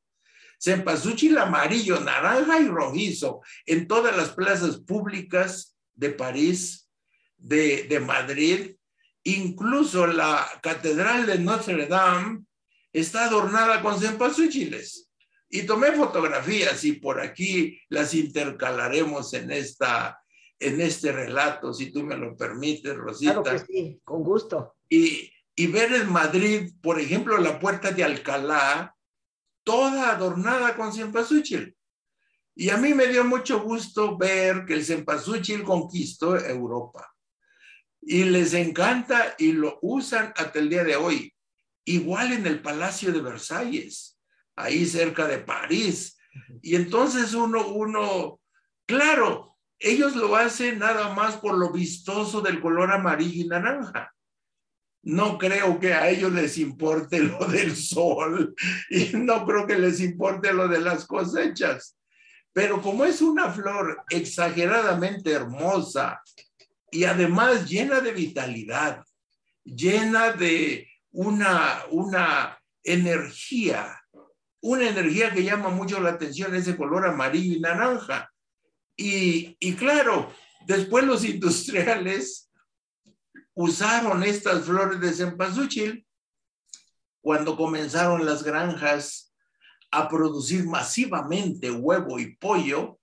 Cempasúchil 0.58 1.38
amarillo, 1.38 2.00
naranja 2.00 2.60
y 2.60 2.68
rojizo 2.68 3.40
en 3.64 3.86
todas 3.86 4.14
las 4.16 4.30
plazas 4.30 4.78
públicas 4.78 5.76
de 5.94 6.10
París, 6.10 6.90
de, 7.38 8.02
Madrid. 8.04 8.76
Incluso 9.22 10.06
la 10.06 10.46
Catedral 10.62 11.26
de 11.26 11.38
Notre 11.38 11.86
Dame 11.86 12.40
está 12.92 13.26
adornada 13.26 13.80
con 13.80 13.98
cempasúchiles. 13.98 15.09
Y 15.50 15.64
tomé 15.64 15.90
fotografías 15.92 16.84
y 16.84 16.92
por 16.92 17.20
aquí 17.20 17.76
las 17.88 18.14
intercalaremos 18.14 19.34
en, 19.34 19.50
esta, 19.50 20.22
en 20.60 20.80
este 20.80 21.10
relato, 21.10 21.74
si 21.74 21.90
tú 21.90 22.04
me 22.04 22.16
lo 22.16 22.36
permites, 22.36 22.96
Rosita. 22.96 23.42
Claro 23.42 23.58
que 23.58 23.58
sí, 23.58 24.00
con 24.04 24.22
gusto. 24.22 24.76
Y, 24.88 25.28
y 25.56 25.66
ver 25.66 25.92
en 25.92 26.10
Madrid, 26.10 26.72
por 26.80 27.00
ejemplo, 27.00 27.36
la 27.38 27.58
puerta 27.58 27.90
de 27.90 28.04
Alcalá, 28.04 28.94
toda 29.64 30.10
adornada 30.10 30.76
con 30.76 30.92
cempasúchil. 30.92 31.76
Y 32.54 32.70
a 32.70 32.76
mí 32.76 32.94
me 32.94 33.08
dio 33.08 33.24
mucho 33.24 33.60
gusto 33.60 34.16
ver 34.16 34.64
que 34.66 34.74
el 34.74 34.84
cempasúchil 34.84 35.64
conquistó 35.64 36.36
Europa. 36.36 37.12
Y 38.00 38.24
les 38.24 38.54
encanta 38.54 39.34
y 39.38 39.52
lo 39.52 39.78
usan 39.82 40.32
hasta 40.36 40.58
el 40.60 40.68
día 40.68 40.84
de 40.84 40.96
hoy. 40.96 41.34
Igual 41.84 42.32
en 42.32 42.46
el 42.46 42.62
Palacio 42.62 43.12
de 43.12 43.20
Versalles, 43.20 44.19
ahí 44.56 44.86
cerca 44.86 45.26
de 45.26 45.38
París, 45.38 46.16
Y 46.62 46.76
entonces 46.76 47.34
uno, 47.34 47.66
uno, 47.68 48.40
claro, 48.86 49.56
ellos 49.78 50.14
lo 50.14 50.36
hacen 50.36 50.78
nada 50.78 51.12
más 51.14 51.36
por 51.36 51.56
lo 51.56 51.72
vistoso 51.72 52.40
del 52.40 52.60
color 52.60 52.92
amarillo 52.92 53.44
y 53.44 53.48
naranja. 53.48 54.14
No 55.02 55.38
creo 55.38 55.80
que 55.80 55.94
a 55.94 56.08
ellos 56.10 56.32
les 56.32 56.58
importe 56.58 57.18
lo 57.20 57.46
del 57.46 57.74
sol 57.74 58.54
y 58.90 59.10
no 59.14 59.44
creo 59.46 59.66
que 59.66 59.78
les 59.78 60.00
importe 60.00 60.52
lo 60.52 60.68
de 60.68 60.80
las 60.80 61.06
cosechas. 61.06 61.96
Pero 62.52 62.82
como 62.82 63.04
es 63.04 63.22
una 63.22 63.50
flor 63.50 64.04
exageradamente 64.10 65.32
hermosa 65.32 66.20
y 66.90 67.04
además 67.04 67.68
llena 67.68 68.00
de 68.00 68.12
vitalidad, 68.12 69.04
llena 69.64 70.32
de 70.32 70.88
una, 71.12 71.84
una 71.90 72.58
energía, 72.82 73.99
una 74.60 74.88
energía 74.88 75.32
que 75.32 75.44
llama 75.44 75.70
mucho 75.70 76.00
la 76.00 76.10
atención, 76.10 76.54
ese 76.54 76.76
color 76.76 77.06
amarillo 77.06 77.56
y 77.56 77.60
naranja. 77.60 78.30
Y, 78.96 79.56
y 79.58 79.74
claro, 79.74 80.32
después 80.66 81.04
los 81.04 81.24
industriales 81.24 82.50
usaron 83.54 84.22
estas 84.22 84.64
flores 84.64 85.00
de 85.00 85.12
cempasúchil 85.12 86.06
cuando 87.20 87.56
comenzaron 87.56 88.24
las 88.24 88.42
granjas 88.42 89.34
a 89.90 90.08
producir 90.08 90.64
masivamente 90.64 91.70
huevo 91.70 92.18
y 92.18 92.36
pollo, 92.36 92.98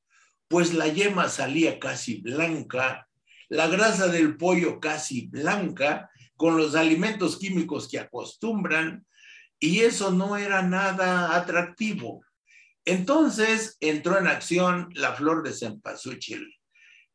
pues 0.48 0.74
la 0.74 0.88
yema 0.88 1.28
salía 1.28 1.80
casi 1.80 2.22
blanca, 2.22 3.08
la 3.50 3.68
grasa 3.68 4.08
del 4.08 4.38
pollo 4.38 4.80
casi 4.80 5.28
blanca, 5.28 6.10
con 6.36 6.56
los 6.56 6.76
alimentos 6.76 7.38
químicos 7.38 7.88
que 7.88 8.00
acostumbran, 8.00 9.06
y 9.60 9.82
eso 9.82 10.12
no 10.12 10.38
era 10.38 10.62
nada 10.62 11.36
atractivo. 11.36 12.24
Entonces 12.86 13.78
entró 13.80 14.18
en 14.18 14.28
acción 14.28 14.90
la 14.94 15.14
flor 15.14 15.44
de 15.44 15.54
cempasúchil 15.54 16.56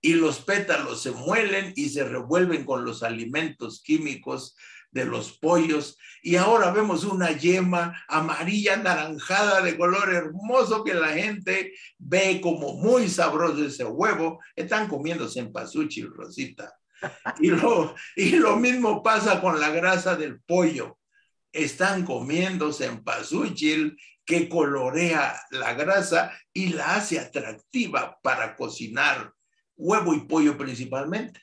y 0.00 0.14
los 0.14 0.40
pétalos 0.40 1.02
se 1.02 1.12
muelen 1.12 1.72
y 1.76 1.88
se 1.88 2.04
revuelven 2.04 2.64
con 2.64 2.84
los 2.84 3.02
alimentos 3.02 3.82
químicos 3.82 4.56
de 4.90 5.06
los 5.06 5.38
pollos 5.38 5.96
y 6.22 6.36
ahora 6.36 6.70
vemos 6.70 7.04
una 7.04 7.32
yema 7.32 8.04
amarilla 8.08 8.74
anaranjada 8.74 9.60
de 9.62 9.76
color 9.76 10.12
hermoso 10.12 10.84
que 10.84 10.94
la 10.94 11.08
gente 11.08 11.72
ve 11.98 12.40
como 12.40 12.74
muy 12.74 13.08
sabroso 13.08 13.64
ese 13.64 13.84
huevo. 13.84 14.40
Están 14.54 14.86
comiendo 14.88 15.28
cempasúchil, 15.28 16.10
Rosita. 16.10 16.72
Y 17.40 17.48
lo, 17.48 17.96
y 18.14 18.36
lo 18.36 18.56
mismo 18.56 19.02
pasa 19.02 19.40
con 19.40 19.58
la 19.58 19.70
grasa 19.70 20.14
del 20.14 20.40
pollo. 20.40 20.98
Están 21.52 22.04
comiendo 22.04 22.72
cempasúchil 22.72 23.96
que 24.24 24.48
colorea 24.48 25.40
la 25.50 25.74
grasa 25.74 26.32
y 26.52 26.70
la 26.70 26.96
hace 26.96 27.18
atractiva 27.18 28.18
para 28.22 28.56
cocinar 28.56 29.32
huevo 29.76 30.14
y 30.14 30.20
pollo 30.26 30.56
principalmente. 30.56 31.40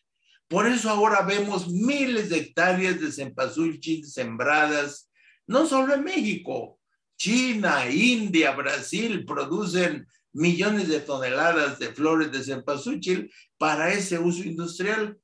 Por 0.48 0.66
eso 0.66 0.90
ahora 0.90 1.22
vemos 1.22 1.68
miles 1.68 2.30
de 2.30 2.38
hectáreas 2.40 3.00
de 3.00 3.12
cempasúchil 3.12 4.06
sembradas, 4.06 5.12
no 5.46 5.68
solo 5.68 5.94
en 5.94 6.04
México, 6.04 6.80
China, 7.18 7.90
India, 7.90 8.52
Brasil 8.52 9.26
producen 9.26 10.08
millones 10.32 10.88
de 10.88 11.02
toneladas 11.02 11.78
de 11.78 11.94
flores 11.94 12.32
de 12.32 12.44
cempasúchil 12.44 13.32
para 13.58 13.92
ese 13.92 14.18
uso 14.18 14.44
industrial. 14.44 15.20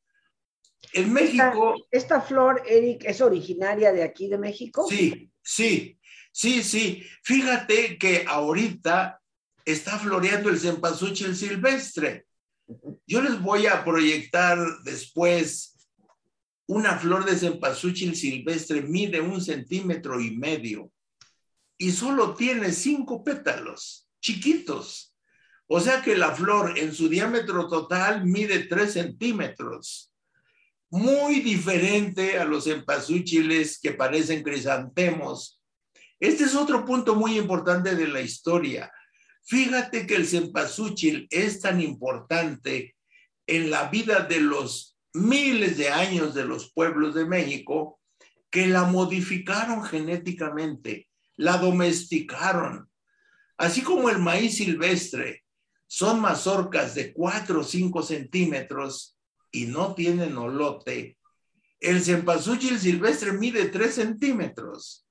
En 0.93 1.11
México... 1.11 1.75
Esta, 1.91 2.21
flor, 2.21 2.63
Eric, 2.67 3.03
es 3.05 3.21
originaria 3.21 3.91
de 3.91 4.03
aquí 4.03 4.27
de 4.27 4.37
México? 4.37 4.85
Sí, 4.89 5.31
sí, 5.41 5.99
sí, 6.31 6.63
sí. 6.63 7.03
Fíjate 7.23 7.97
que 7.97 8.25
ahorita 8.27 9.21
está 9.63 9.97
floreando 9.97 10.49
el 10.49 10.59
cempasúchil 10.59 11.35
silvestre. 11.35 12.25
Yo 13.05 13.21
les 13.21 13.41
voy 13.41 13.67
a 13.67 13.83
proyectar 13.83 14.57
después 14.83 15.75
una 16.67 16.97
flor 16.97 17.25
de 17.25 17.37
cempasúchil 17.37 18.15
silvestre, 18.15 18.81
mide 18.81 19.21
un 19.21 19.41
centímetro 19.41 20.19
y 20.19 20.35
medio 20.35 20.91
y 21.77 21.91
solo 21.91 22.33
tiene 22.33 22.71
cinco 22.71 23.23
pétalos, 23.23 24.07
chiquitos. 24.19 25.13
O 25.67 25.79
sea 25.79 26.01
que 26.01 26.15
la 26.15 26.33
flor 26.33 26.77
en 26.77 26.93
su 26.93 27.09
diámetro 27.09 27.67
total 27.67 28.25
mide 28.25 28.65
tres 28.65 28.93
centímetros. 28.93 30.11
Muy 30.89 31.41
diferente 31.41 32.37
a 32.37 32.45
los 32.45 32.65
cempasúchiles 32.65 33.79
que 33.79 33.91
parecen 33.91 34.43
crisantemos. 34.43 35.61
Este 36.19 36.45
es 36.45 36.55
otro 36.55 36.85
punto 36.85 37.15
muy 37.15 37.37
importante 37.37 37.95
de 37.95 38.07
la 38.07 38.21
historia. 38.21 38.91
Fíjate 39.43 40.07
que 40.07 40.15
el 40.15 40.27
cempasúchil 40.27 41.27
es 41.29 41.59
tan 41.59 41.81
importante 41.81 42.95
en 43.47 43.69
la 43.69 43.89
vida 43.89 44.21
de 44.21 44.39
los 44.39 44.97
miles 45.13 45.77
de 45.77 45.89
años 45.89 46.33
de 46.33 46.45
los 46.45 46.71
pueblos 46.73 47.15
de 47.15 47.25
México 47.25 47.99
que 48.49 48.67
la 48.67 48.83
modificaron 48.83 49.83
genéticamente, 49.83 51.09
la 51.35 51.57
domesticaron. 51.57 52.89
Así 53.57 53.81
como 53.81 54.09
el 54.09 54.19
maíz 54.19 54.57
silvestre 54.57 55.43
son 55.87 56.19
mazorcas 56.21 56.95
de 56.95 57.13
4 57.13 57.59
o 57.59 57.63
5 57.63 58.03
centímetros 58.03 59.14
y 59.55 59.67
no 59.67 59.95
tienen 59.95 60.37
olote, 60.37 61.17
el 61.79 62.03
cempasúchil 62.03 62.77
silvestre 62.77 63.31
mide 63.31 63.67
3 63.69 63.95
centímetros. 63.95 65.07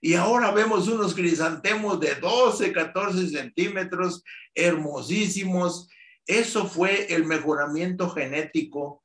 Y 0.00 0.14
ahora 0.14 0.52
vemos 0.52 0.86
unos 0.86 1.14
crisantemos 1.14 1.98
de 1.98 2.14
12, 2.14 2.72
14 2.72 3.28
centímetros, 3.28 4.22
hermosísimos. 4.54 5.88
Eso 6.26 6.68
fue 6.68 7.12
el 7.12 7.24
mejoramiento 7.24 8.08
genético 8.10 9.02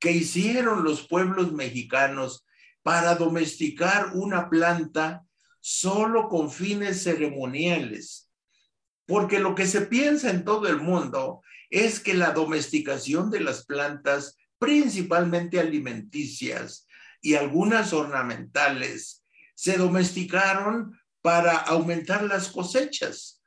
que 0.00 0.10
hicieron 0.10 0.82
los 0.82 1.06
pueblos 1.06 1.52
mexicanos 1.52 2.44
para 2.82 3.14
domesticar 3.14 4.10
una 4.14 4.50
planta 4.50 5.22
solo 5.60 6.28
con 6.28 6.50
fines 6.50 7.04
ceremoniales. 7.04 8.28
Porque 9.06 9.38
lo 9.38 9.54
que 9.54 9.66
se 9.66 9.82
piensa 9.82 10.30
en 10.30 10.44
todo 10.44 10.66
el 10.66 10.78
mundo 10.78 11.42
es 11.72 12.00
que 12.00 12.12
la 12.12 12.32
domesticación 12.32 13.30
de 13.30 13.40
las 13.40 13.64
plantas, 13.64 14.36
principalmente 14.58 15.58
alimenticias 15.58 16.86
y 17.22 17.34
algunas 17.34 17.94
ornamentales, 17.94 19.24
se 19.54 19.78
domesticaron 19.78 21.00
para 21.22 21.56
aumentar 21.56 22.24
las 22.24 22.48
cosechas. 22.48 23.42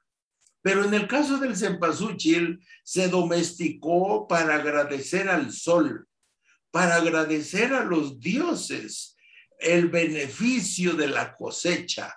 Pero 0.63 0.83
en 0.83 0.95
el 0.95 1.07
caso 1.07 1.37
del 1.37 1.55
cempasúchil, 1.55 2.65
se 2.83 3.09
domesticó 3.09 4.27
para 4.27 4.55
agradecer 4.55 5.29
al 5.29 5.53
sol, 5.53 6.07
para 6.71 6.95
agradecer 6.95 7.73
a 7.73 7.83
los 7.83 8.19
dioses 8.19 9.15
el 9.59 9.89
beneficio 9.89 10.93
de 10.93 11.09
la 11.09 11.35
cosecha. 11.35 12.15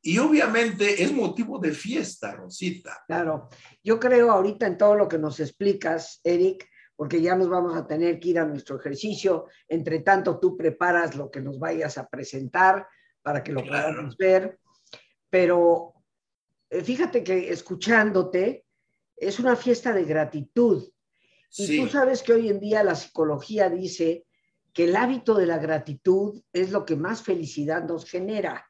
Y 0.00 0.18
obviamente 0.18 1.02
es 1.02 1.12
motivo 1.12 1.58
de 1.58 1.72
fiesta, 1.72 2.32
Rosita. 2.32 3.04
Claro, 3.06 3.48
yo 3.82 3.98
creo 3.98 4.30
ahorita 4.30 4.66
en 4.66 4.78
todo 4.78 4.94
lo 4.94 5.08
que 5.08 5.18
nos 5.18 5.40
explicas, 5.40 6.20
Eric, 6.22 6.68
porque 6.94 7.20
ya 7.20 7.36
nos 7.36 7.48
vamos 7.48 7.76
a 7.76 7.86
tener 7.86 8.18
que 8.18 8.30
ir 8.30 8.38
a 8.38 8.44
nuestro 8.44 8.78
ejercicio. 8.78 9.46
Entre 9.68 10.00
tanto, 10.00 10.38
tú 10.38 10.56
preparas 10.56 11.16
lo 11.16 11.30
que 11.30 11.40
nos 11.40 11.58
vayas 11.58 11.98
a 11.98 12.06
presentar 12.08 12.86
para 13.22 13.42
que 13.42 13.52
lo 13.52 13.64
podamos 13.64 14.16
ver. 14.16 14.58
Pero 15.28 15.94
eh, 16.70 16.82
fíjate 16.82 17.22
que 17.22 17.50
escuchándote 17.50 18.64
es 19.16 19.38
una 19.38 19.56
fiesta 19.56 19.92
de 19.92 20.04
gratitud. 20.04 20.90
Y 21.56 21.80
tú 21.80 21.88
sabes 21.88 22.22
que 22.22 22.32
hoy 22.32 22.48
en 22.48 22.60
día 22.60 22.84
la 22.84 22.94
psicología 22.94 23.68
dice 23.68 24.26
que 24.72 24.84
el 24.84 24.96
hábito 24.96 25.34
de 25.34 25.46
la 25.46 25.58
gratitud 25.58 26.42
es 26.52 26.70
lo 26.70 26.84
que 26.84 26.94
más 26.94 27.22
felicidad 27.22 27.84
nos 27.84 28.04
genera. 28.04 28.67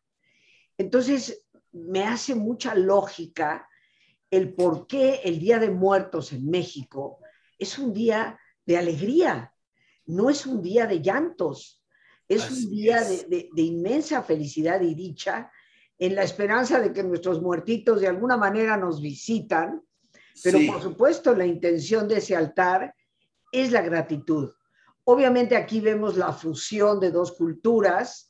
Entonces, 0.79 1.45
me 1.73 2.05
hace 2.05 2.35
mucha 2.35 2.75
lógica 2.75 3.69
el 4.31 4.55
por 4.55 4.87
qué 4.87 5.21
el 5.25 5.39
Día 5.39 5.59
de 5.59 5.71
Muertos 5.71 6.33
en 6.33 6.49
México 6.49 7.19
es 7.59 7.79
un 7.79 7.93
día 7.93 8.39
de 8.65 8.77
alegría, 8.77 9.53
no 10.07 10.31
es 10.31 10.47
un 10.47 10.63
día 10.63 10.87
de 10.87 11.01
llantos. 11.01 11.83
Es 12.29 12.51
un 12.51 12.71
día 12.71 13.03
de, 13.03 13.49
inmensa 13.57 14.23
felicidad 14.23 14.83
y 14.83 14.95
dicha 14.95 15.51
en 15.99 16.15
la 16.15 16.23
esperanza 16.23 16.79
de 16.79 16.93
que 16.93 17.03
nuestros 17.03 17.41
muertitos 17.41 18.03
de 18.03 18.07
alguna 18.07 18.37
manera 18.37 18.77
nos 18.77 19.01
visitan, 19.01 19.83
pero 20.45 20.59
por 20.71 20.83
supuesto 20.83 21.35
la 21.35 21.47
intención 21.47 22.07
de 22.07 22.19
ese 22.19 22.37
altar 22.37 22.95
es 23.51 23.73
la 23.73 23.81
gratitud. 23.81 24.53
Obviamente 25.05 25.57
aquí 25.57 25.81
vemos 25.81 26.19
la 26.19 26.33
fusión 26.35 27.01
de 27.01 27.11
dos 27.11 27.33
culturas, 27.33 28.28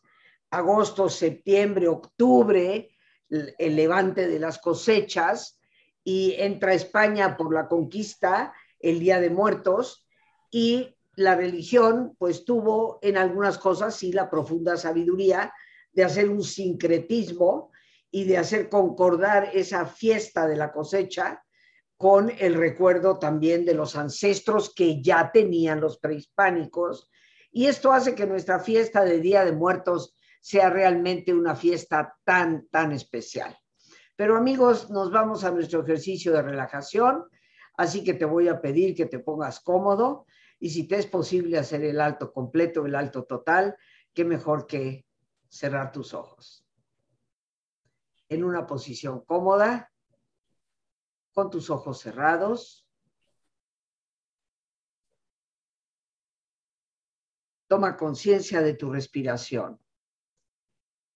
agosto, 0.50 1.08
septiembre, 1.08 1.88
octubre, 1.88 2.90
el 3.28 3.76
levante 3.76 4.26
de 4.26 4.38
las 4.38 4.58
cosechas, 4.58 5.60
y 6.02 6.34
entra 6.38 6.72
España 6.72 7.36
por 7.36 7.52
la 7.52 7.68
conquista, 7.68 8.54
el 8.80 8.98
Día 8.98 9.20
de 9.20 9.30
Muertos, 9.30 10.06
y 10.50 10.96
la 11.16 11.34
religión 11.34 12.14
pues 12.18 12.44
tuvo 12.44 12.98
en 13.02 13.18
algunas 13.18 13.58
cosas 13.58 13.96
sí 13.96 14.12
la 14.12 14.30
profunda 14.30 14.76
sabiduría 14.76 15.52
de 15.92 16.04
hacer 16.04 16.30
un 16.30 16.42
sincretismo 16.42 17.72
y 18.10 18.24
de 18.24 18.38
hacer 18.38 18.68
concordar 18.68 19.50
esa 19.52 19.84
fiesta 19.84 20.46
de 20.46 20.56
la 20.56 20.72
cosecha 20.72 21.44
con 21.96 22.32
el 22.38 22.54
recuerdo 22.54 23.18
también 23.18 23.64
de 23.64 23.74
los 23.74 23.96
ancestros 23.96 24.72
que 24.72 25.02
ya 25.02 25.32
tenían 25.32 25.80
los 25.80 25.98
prehispánicos. 25.98 27.10
Y 27.50 27.66
esto 27.66 27.92
hace 27.92 28.14
que 28.14 28.26
nuestra 28.26 28.60
fiesta 28.60 29.04
de 29.04 29.18
Día 29.18 29.44
de 29.44 29.52
Muertos 29.52 30.14
sea 30.48 30.70
realmente 30.70 31.34
una 31.34 31.54
fiesta 31.54 32.16
tan, 32.24 32.68
tan 32.68 32.92
especial. 32.92 33.54
Pero 34.16 34.34
amigos, 34.34 34.88
nos 34.88 35.12
vamos 35.12 35.44
a 35.44 35.50
nuestro 35.50 35.82
ejercicio 35.82 36.32
de 36.32 36.40
relajación, 36.40 37.26
así 37.76 38.02
que 38.02 38.14
te 38.14 38.24
voy 38.24 38.48
a 38.48 38.62
pedir 38.62 38.96
que 38.96 39.04
te 39.04 39.18
pongas 39.18 39.60
cómodo 39.60 40.24
y 40.58 40.70
si 40.70 40.88
te 40.88 40.96
es 40.96 41.06
posible 41.06 41.58
hacer 41.58 41.84
el 41.84 42.00
alto 42.00 42.32
completo, 42.32 42.86
el 42.86 42.94
alto 42.94 43.24
total, 43.24 43.76
qué 44.14 44.24
mejor 44.24 44.66
que 44.66 45.04
cerrar 45.50 45.92
tus 45.92 46.14
ojos. 46.14 46.66
En 48.30 48.42
una 48.42 48.66
posición 48.66 49.20
cómoda, 49.26 49.92
con 51.34 51.50
tus 51.50 51.68
ojos 51.68 52.00
cerrados. 52.00 52.88
Toma 57.66 57.98
conciencia 57.98 58.62
de 58.62 58.72
tu 58.72 58.90
respiración, 58.90 59.78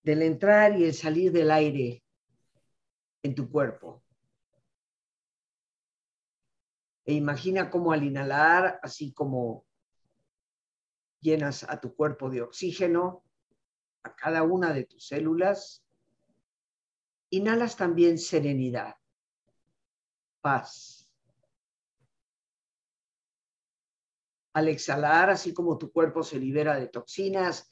del 0.02 0.22
entrar 0.22 0.78
y 0.78 0.84
el 0.84 0.94
salir 0.94 1.32
del 1.32 1.50
aire 1.50 2.02
en 3.22 3.34
tu 3.34 3.50
cuerpo. 3.50 4.02
E 7.04 7.14
imagina 7.14 7.70
cómo 7.70 7.92
al 7.92 8.04
inhalar, 8.04 8.78
así 8.82 9.12
como 9.12 9.66
llenas 11.20 11.64
a 11.64 11.80
tu 11.80 11.94
cuerpo 11.94 12.30
de 12.30 12.42
oxígeno, 12.42 13.24
a 14.04 14.14
cada 14.14 14.42
una 14.42 14.72
de 14.72 14.84
tus 14.84 15.06
células, 15.06 15.84
inhalas 17.30 17.76
también 17.76 18.18
serenidad, 18.18 18.96
paz. 20.40 21.08
Al 24.54 24.68
exhalar, 24.68 25.30
así 25.30 25.54
como 25.54 25.78
tu 25.78 25.90
cuerpo 25.90 26.22
se 26.22 26.38
libera 26.38 26.78
de 26.78 26.88
toxinas, 26.88 27.71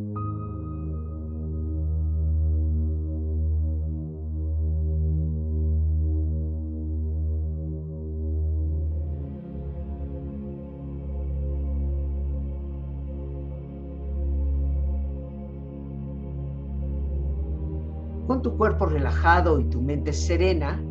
Y 19.23 19.63
tu 19.65 19.79
mente 19.79 20.11
serena, 20.11 20.81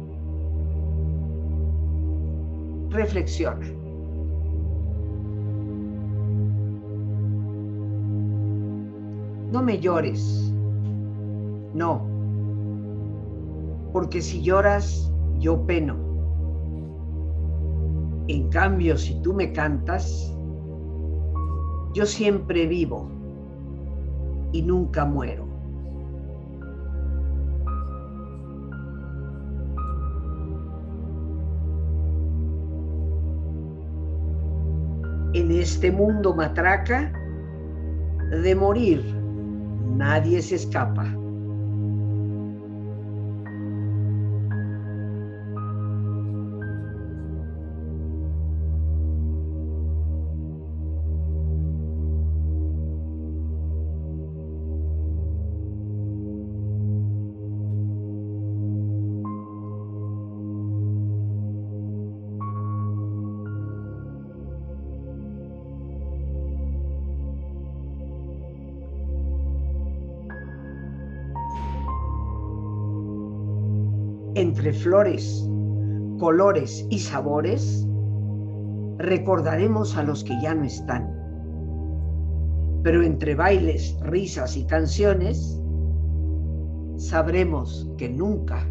reflexiona. 2.90 3.66
No 9.50 9.62
me 9.64 9.80
llores. 9.80 10.54
No. 11.74 12.06
Porque 13.92 14.22
si 14.22 14.42
lloras, 14.42 15.12
yo 15.40 15.66
peno. 15.66 15.96
En 18.28 18.48
cambio, 18.50 18.96
si 18.96 19.20
tú 19.22 19.34
me 19.34 19.52
cantas, 19.52 20.32
yo 21.94 22.06
siempre 22.06 22.68
vivo 22.68 23.10
y 24.52 24.62
nunca 24.62 25.04
muero. 25.04 25.49
Este 35.60 35.92
mundo 35.92 36.34
matraca, 36.34 37.12
de 38.42 38.54
morir 38.54 39.02
nadie 39.96 40.40
se 40.40 40.54
escapa. 40.54 41.19
Entre 74.60 74.74
flores, 74.74 75.48
colores 76.18 76.86
y 76.90 76.98
sabores, 76.98 77.88
recordaremos 78.98 79.96
a 79.96 80.02
los 80.02 80.22
que 80.22 80.38
ya 80.42 80.54
no 80.54 80.64
están. 80.64 81.10
Pero 82.82 83.02
entre 83.02 83.34
bailes, 83.34 83.98
risas 84.02 84.58
y 84.58 84.66
canciones, 84.66 85.58
sabremos 86.98 87.88
que 87.96 88.10
nunca 88.10 88.62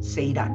se 0.00 0.22
irán. 0.22 0.54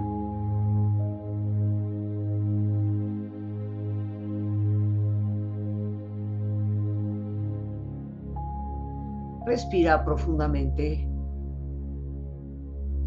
Respira 9.48 10.06
profundamente. 10.06 11.10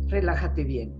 Relájate 0.09 0.65
bien. 0.65 1.00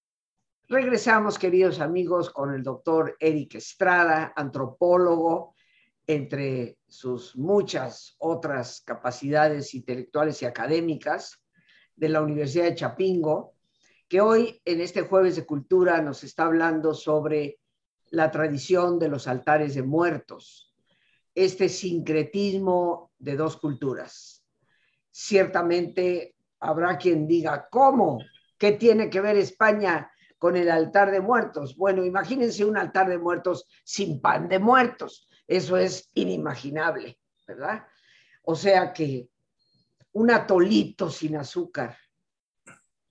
Regresamos, 0.71 1.37
queridos 1.37 1.81
amigos, 1.81 2.29
con 2.29 2.53
el 2.53 2.63
doctor 2.63 3.17
Eric 3.19 3.55
Estrada, 3.55 4.31
antropólogo, 4.33 5.53
entre 6.07 6.77
sus 6.87 7.35
muchas 7.35 8.15
otras 8.19 8.81
capacidades 8.85 9.73
intelectuales 9.73 10.41
y 10.41 10.45
académicas 10.45 11.43
de 11.93 12.07
la 12.07 12.21
Universidad 12.21 12.63
de 12.63 12.75
Chapingo, 12.75 13.55
que 14.07 14.21
hoy 14.21 14.61
en 14.63 14.79
este 14.79 15.01
jueves 15.01 15.35
de 15.35 15.45
cultura 15.45 16.01
nos 16.01 16.23
está 16.23 16.45
hablando 16.45 16.93
sobre 16.93 17.59
la 18.09 18.31
tradición 18.31 18.97
de 18.97 19.09
los 19.09 19.27
altares 19.27 19.75
de 19.75 19.83
muertos, 19.83 20.73
este 21.35 21.67
sincretismo 21.67 23.11
de 23.19 23.35
dos 23.35 23.57
culturas. 23.57 24.45
Ciertamente 25.09 26.37
habrá 26.61 26.97
quien 26.97 27.27
diga, 27.27 27.67
¿cómo? 27.69 28.19
¿Qué 28.57 28.71
tiene 28.71 29.09
que 29.09 29.19
ver 29.19 29.35
España 29.35 30.10
con 30.41 30.55
el 30.55 30.71
altar 30.71 31.11
de 31.11 31.21
muertos. 31.21 31.77
Bueno, 31.77 32.03
imagínense 32.03 32.65
un 32.65 32.75
altar 32.75 33.07
de 33.07 33.19
muertos 33.19 33.67
sin 33.83 34.19
pan 34.19 34.49
de 34.49 34.57
muertos. 34.57 35.29
Eso 35.45 35.77
es 35.77 36.09
inimaginable, 36.15 37.19
¿verdad? 37.47 37.85
O 38.41 38.55
sea 38.55 38.91
que 38.91 39.29
un 40.13 40.31
atolito 40.31 41.11
sin 41.11 41.35
azúcar. 41.35 41.95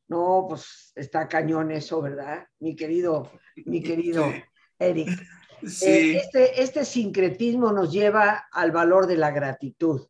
No, 0.08 0.46
pues 0.48 0.90
está 0.96 1.28
cañón 1.28 1.70
eso, 1.70 2.02
¿verdad? 2.02 2.48
Mi 2.58 2.74
querido, 2.74 3.30
mi 3.64 3.80
querido 3.80 4.24
Eric. 4.76 5.10
Sí. 5.64 5.86
Eh, 5.86 6.16
este, 6.16 6.60
este 6.60 6.84
sincretismo 6.84 7.70
nos 7.70 7.92
lleva 7.92 8.48
al 8.50 8.72
valor 8.72 9.06
de 9.06 9.18
la 9.18 9.30
gratitud. 9.30 10.04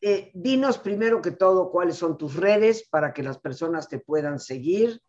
Eh, 0.00 0.32
dinos 0.34 0.78
primero 0.78 1.22
que 1.22 1.30
todo 1.30 1.70
cuáles 1.70 1.94
son 1.94 2.18
tus 2.18 2.34
redes 2.34 2.88
para 2.90 3.12
que 3.12 3.22
las 3.22 3.38
personas 3.38 3.88
te 3.88 4.00
puedan 4.00 4.40
seguir 4.40 5.00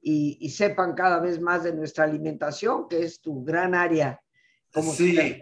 y, 0.00 0.48
sepan 0.50 0.94
cada 0.94 1.20
vez 1.20 1.40
más 1.40 1.64
de 1.64 1.74
nuestra 1.74 2.04
alimentación, 2.04 2.88
que 2.88 3.02
es 3.02 3.20
tu 3.20 3.44
gran 3.44 3.74
área. 3.74 4.20
Como 4.72 4.92
sí. 4.92 5.40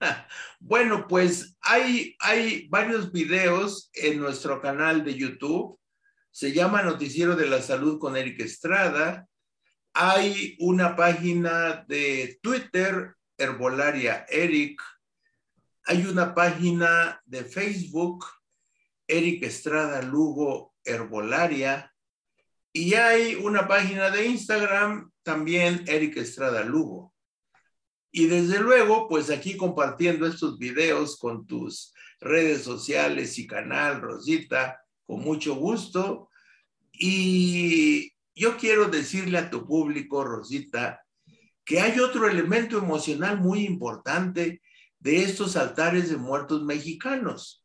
Bueno, 0.58 1.06
pues 1.06 1.56
hay, 1.60 2.16
hay 2.18 2.66
varios 2.68 3.12
videos 3.12 3.88
en 3.94 4.18
nuestro 4.18 4.60
canal 4.60 5.04
de 5.04 5.14
YouTube. 5.14 5.78
Se 6.32 6.52
llama 6.52 6.82
Noticiero 6.82 7.36
de 7.36 7.46
la 7.46 7.62
Salud 7.62 8.00
con 8.00 8.16
Eric 8.16 8.40
Estrada. 8.40 9.28
Hay 9.94 10.56
una 10.58 10.96
página 10.96 11.84
de 11.86 12.38
Twitter, 12.42 13.14
Herbolaria 13.36 14.26
Eric. 14.28 14.80
hay 15.84 16.06
una 16.06 16.34
página 16.34 17.20
de 17.24 17.44
Facebook, 17.44 18.24
Eric 19.06 19.44
Estrada 19.44 20.00
Lugo 20.02 20.74
Herbolaria, 20.84 21.91
y 22.72 22.94
hay 22.94 23.34
una 23.34 23.68
página 23.68 24.10
de 24.10 24.26
Instagram, 24.26 25.10
también 25.22 25.84
Eric 25.86 26.16
Estrada 26.16 26.64
Lugo. 26.64 27.12
Y 28.10 28.26
desde 28.26 28.60
luego, 28.60 29.08
pues 29.08 29.30
aquí 29.30 29.56
compartiendo 29.56 30.26
estos 30.26 30.58
videos 30.58 31.18
con 31.18 31.46
tus 31.46 31.92
redes 32.20 32.62
sociales 32.62 33.38
y 33.38 33.46
canal, 33.46 34.00
Rosita, 34.00 34.80
con 35.04 35.20
mucho 35.20 35.54
gusto. 35.54 36.30
Y 36.92 38.12
yo 38.34 38.56
quiero 38.56 38.86
decirle 38.86 39.38
a 39.38 39.50
tu 39.50 39.66
público, 39.66 40.24
Rosita, 40.24 41.02
que 41.64 41.80
hay 41.80 41.98
otro 42.00 42.28
elemento 42.28 42.78
emocional 42.78 43.38
muy 43.38 43.64
importante 43.64 44.62
de 44.98 45.22
estos 45.22 45.56
altares 45.56 46.10
de 46.10 46.16
muertos 46.16 46.62
mexicanos. 46.62 47.64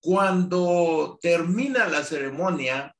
Cuando 0.00 1.18
termina 1.20 1.88
la 1.88 2.04
ceremonia, 2.04 2.94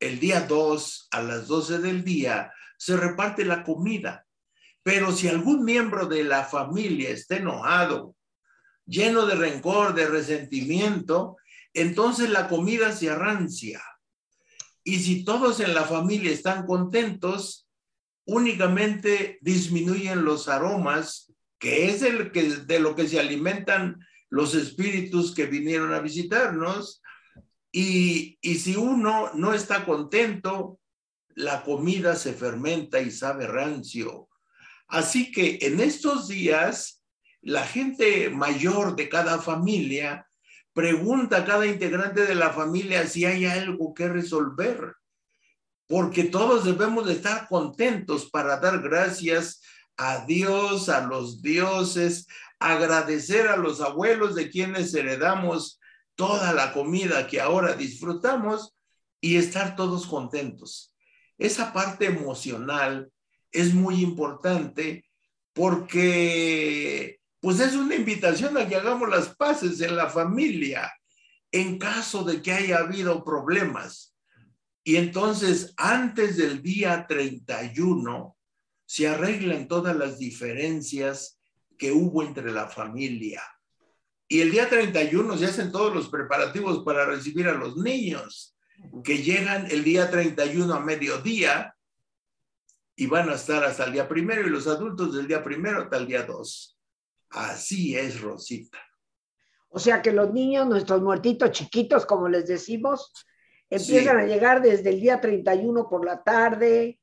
el 0.00 0.20
día 0.20 0.40
2 0.40 1.08
a 1.10 1.22
las 1.22 1.46
12 1.48 1.78
del 1.78 2.04
día, 2.04 2.52
se 2.76 2.96
reparte 2.96 3.44
la 3.44 3.62
comida. 3.62 4.26
Pero 4.82 5.12
si 5.12 5.28
algún 5.28 5.64
miembro 5.64 6.06
de 6.06 6.24
la 6.24 6.44
familia 6.44 7.10
está 7.10 7.36
enojado, 7.36 8.14
lleno 8.86 9.26
de 9.26 9.34
rencor, 9.34 9.94
de 9.94 10.06
resentimiento, 10.06 11.36
entonces 11.72 12.30
la 12.30 12.48
comida 12.48 12.92
se 12.92 13.10
arrancia. 13.10 13.82
Y 14.82 15.00
si 15.00 15.24
todos 15.24 15.60
en 15.60 15.74
la 15.74 15.84
familia 15.84 16.30
están 16.30 16.66
contentos, 16.66 17.66
únicamente 18.26 19.38
disminuyen 19.40 20.24
los 20.24 20.48
aromas, 20.48 21.32
que 21.58 21.88
es 21.88 22.02
el 22.02 22.30
que, 22.32 22.42
de 22.42 22.78
lo 22.78 22.94
que 22.94 23.08
se 23.08 23.18
alimentan 23.18 23.98
los 24.28 24.54
espíritus 24.54 25.34
que 25.34 25.46
vinieron 25.46 25.94
a 25.94 26.00
visitarnos. 26.00 27.00
Y, 27.76 28.38
si 28.56 28.76
uno 28.76 29.32
no 29.34 29.52
está 29.52 29.84
contento, 29.84 30.78
la 31.34 31.64
comida 31.64 32.14
se 32.14 32.32
fermenta 32.32 33.00
y 33.00 33.10
sabe 33.10 33.48
rancio. 33.48 34.28
Así 34.86 35.32
que 35.32 35.58
en 35.60 35.80
estos 35.80 36.28
días, 36.28 37.02
la 37.42 37.66
gente 37.66 38.30
mayor 38.30 38.94
de 38.94 39.08
cada 39.08 39.40
familia 39.40 40.28
pregunta 40.72 41.38
a 41.38 41.44
cada 41.44 41.66
integrante 41.66 42.26
de 42.26 42.36
la 42.36 42.50
familia 42.50 43.08
si 43.08 43.24
hay 43.24 43.44
algo 43.44 43.92
que 43.92 44.08
resolver, 44.08 44.94
porque 45.88 46.22
todos 46.22 46.64
debemos 46.64 47.06
de 47.06 47.14
estar 47.14 47.48
contentos 47.48 48.30
para 48.30 48.58
dar 48.58 48.82
gracias 48.82 49.62
a 49.96 50.24
Dios, 50.26 50.88
a 50.88 51.04
los 51.08 51.42
dioses, 51.42 52.28
agradecer 52.60 53.48
a 53.48 53.56
los 53.56 53.80
abuelos 53.80 54.36
de 54.36 54.48
quienes 54.48 54.94
heredamos 54.94 55.80
toda 56.14 56.52
la 56.52 56.72
comida 56.72 57.26
que 57.26 57.40
ahora 57.40 57.74
disfrutamos 57.74 58.74
y 59.20 59.36
estar 59.36 59.76
todos 59.76 60.06
contentos. 60.06 60.94
Esa 61.38 61.72
parte 61.72 62.06
emocional 62.06 63.10
es 63.50 63.74
muy 63.74 64.02
importante 64.02 65.04
porque 65.52 67.20
pues 67.40 67.60
es 67.60 67.74
una 67.74 67.94
invitación 67.94 68.56
a 68.56 68.66
que 68.66 68.76
hagamos 68.76 69.08
las 69.08 69.34
paces 69.34 69.80
en 69.80 69.96
la 69.96 70.08
familia 70.08 70.92
en 71.52 71.78
caso 71.78 72.24
de 72.24 72.42
que 72.42 72.52
haya 72.52 72.78
habido 72.78 73.22
problemas. 73.22 74.14
Y 74.82 74.96
entonces, 74.96 75.72
antes 75.76 76.36
del 76.36 76.60
día 76.62 77.06
31, 77.06 78.36
se 78.84 79.08
arreglan 79.08 79.68
todas 79.68 79.96
las 79.96 80.18
diferencias 80.18 81.38
que 81.78 81.92
hubo 81.92 82.22
entre 82.22 82.50
la 82.50 82.68
familia. 82.68 83.42
Y 84.34 84.40
el 84.40 84.50
día 84.50 84.68
31 84.68 85.38
se 85.38 85.46
hacen 85.46 85.70
todos 85.70 85.94
los 85.94 86.08
preparativos 86.08 86.82
para 86.82 87.06
recibir 87.06 87.46
a 87.46 87.54
los 87.54 87.76
niños, 87.76 88.58
que 89.04 89.18
llegan 89.18 89.70
el 89.70 89.84
día 89.84 90.10
31 90.10 90.74
a 90.74 90.80
mediodía 90.80 91.76
y 92.96 93.06
van 93.06 93.28
a 93.28 93.36
estar 93.36 93.62
hasta 93.62 93.84
el 93.84 93.92
día 93.92 94.08
primero, 94.08 94.44
y 94.44 94.50
los 94.50 94.66
adultos 94.66 95.14
del 95.14 95.28
día 95.28 95.44
primero 95.44 95.82
hasta 95.82 95.98
el 95.98 96.08
día 96.08 96.24
2. 96.24 96.78
Así 97.30 97.96
es, 97.96 98.20
Rosita. 98.20 98.80
O 99.68 99.78
sea 99.78 100.02
que 100.02 100.10
los 100.10 100.32
niños, 100.32 100.66
nuestros 100.66 101.00
muertitos 101.00 101.52
chiquitos, 101.52 102.04
como 102.04 102.28
les 102.28 102.48
decimos, 102.48 103.12
empiezan 103.70 104.18
a 104.18 104.26
llegar 104.26 104.60
desde 104.60 104.90
el 104.90 105.00
día 105.00 105.20
31 105.20 105.88
por 105.88 106.04
la 106.04 106.24
tarde. 106.24 106.98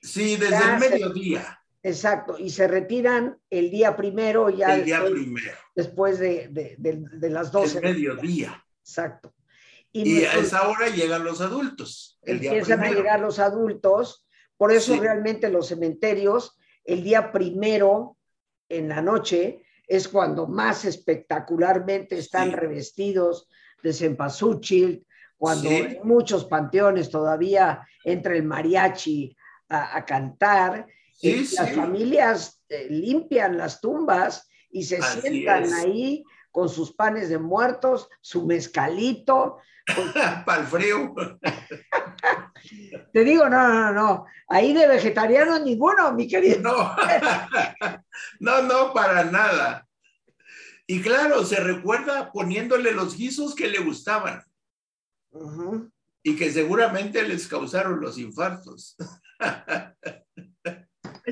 Sí, 0.00 0.36
desde 0.36 0.56
el 0.56 0.78
mediodía. 0.78 1.60
Exacto, 1.82 2.36
y 2.38 2.50
se 2.50 2.68
retiran 2.68 3.38
el 3.50 3.70
día 3.70 3.96
primero 3.96 4.50
ya. 4.50 4.76
El 4.76 4.84
día 4.84 5.04
primero. 5.04 5.52
Después 5.74 6.18
de, 6.18 6.76
las 7.20 7.52
12. 7.52 7.78
El 7.78 7.84
mediodía. 7.84 8.64
Exacto. 8.80 9.34
Y, 9.92 10.24
a 10.24 10.34
esa 10.34 10.68
hora 10.68 10.88
llegan 10.88 11.24
los 11.24 11.40
adultos. 11.40 12.18
El 12.22 12.44
empiezan 12.44 12.82
a 12.82 12.90
llegar 12.90 13.20
los 13.20 13.38
adultos, 13.38 14.26
por 14.56 14.72
eso 14.72 14.96
realmente 15.00 15.50
los 15.50 15.68
cementerios, 15.68 16.58
el 16.84 17.02
día 17.02 17.32
primero 17.32 18.18
en 18.68 18.88
la 18.88 19.00
noche, 19.00 19.62
es 19.86 20.08
cuando 20.08 20.46
más 20.46 20.84
espectacularmente 20.84 22.18
están 22.18 22.52
revestidos 22.52 23.48
de 23.82 23.92
cempasúchil, 23.92 25.06
cuando 25.36 25.70
en 25.70 25.98
muchos 26.02 26.46
panteones 26.46 27.10
todavía 27.10 27.86
entra 28.04 28.34
el 28.34 28.42
mariachi 28.42 29.36
a, 29.68 30.04
cantar, 30.04 30.86
y 31.20 31.54
las 31.54 31.74
familias 31.74 32.62
eh, 32.68 32.86
limpian 32.90 33.56
las 33.56 33.80
tumbas 33.80 34.48
y 34.70 34.84
se 34.84 35.00
sientan 35.00 35.72
ahí 35.72 36.24
con 36.50 36.68
sus 36.68 36.92
panes 36.92 37.28
de 37.28 37.38
muertos, 37.38 38.08
su 38.20 38.46
mezcalito. 38.46 39.58
Para 40.44 40.62
el 40.62 40.66
frío. 40.66 41.14
Te 43.12 43.24
digo, 43.24 43.48
no, 43.48 43.68
no, 43.68 43.92
no, 43.92 44.26
ahí 44.48 44.72
de 44.72 44.86
vegetariano 44.86 45.58
ninguno, 45.58 46.12
mi 46.12 46.26
querido. 46.26 46.60
No, 46.60 46.96
no, 48.40 48.62
no, 48.62 48.92
para 48.92 49.24
nada. 49.24 49.86
Y 50.86 51.00
claro, 51.02 51.44
se 51.44 51.56
recuerda 51.56 52.32
poniéndole 52.32 52.92
los 52.92 53.16
guisos 53.16 53.54
que 53.54 53.68
le 53.68 53.78
gustaban. 53.78 54.42
Y 56.22 56.36
que 56.36 56.50
seguramente 56.50 57.22
les 57.22 57.46
causaron 57.46 58.00
los 58.00 58.18
infartos. 58.18 58.96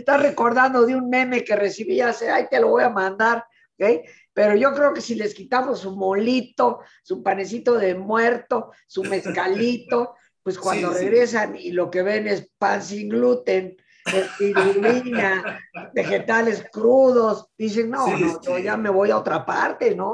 Está 0.05 0.19
recordando 0.19 0.85
de 0.85 0.95
un 0.95 1.09
meme 1.09 1.43
que 1.45 1.57
recibí 1.57 2.03
hace, 2.03 2.31
ay, 2.31 2.47
te 2.51 2.61
lo 2.61 2.69
voy 2.69 2.83
a 2.83 2.91
mandar, 2.91 3.47
¿ok? 3.79 4.05
Pero 4.35 4.55
yo 4.55 4.75
creo 4.75 4.93
que 4.93 5.01
si 5.01 5.15
les 5.15 5.33
quitamos 5.33 5.81
su 5.81 5.97
molito, 5.97 6.81
su 7.03 7.23
panecito 7.23 7.79
de 7.79 7.95
muerto, 7.95 8.71
su 8.87 9.03
mezcalito, 9.03 10.15
pues 10.43 10.59
cuando 10.59 10.91
regresan 10.91 11.57
y 11.57 11.71
lo 11.71 11.91
que 11.91 12.03
ven 12.03 12.29
es 12.29 12.51
pan 12.59 12.83
sin 12.83 13.09
gluten, 13.09 13.79
espirulina, 14.05 15.59
vegetales 15.95 16.67
crudos, 16.71 17.49
dicen, 17.57 17.89
no, 17.89 18.07
no, 18.07 18.43
yo 18.43 18.59
ya 18.59 18.77
me 18.77 18.91
voy 18.91 19.11
a 19.11 19.17
otra 19.17 19.47
parte, 19.47 19.95
¿no? 19.95 20.13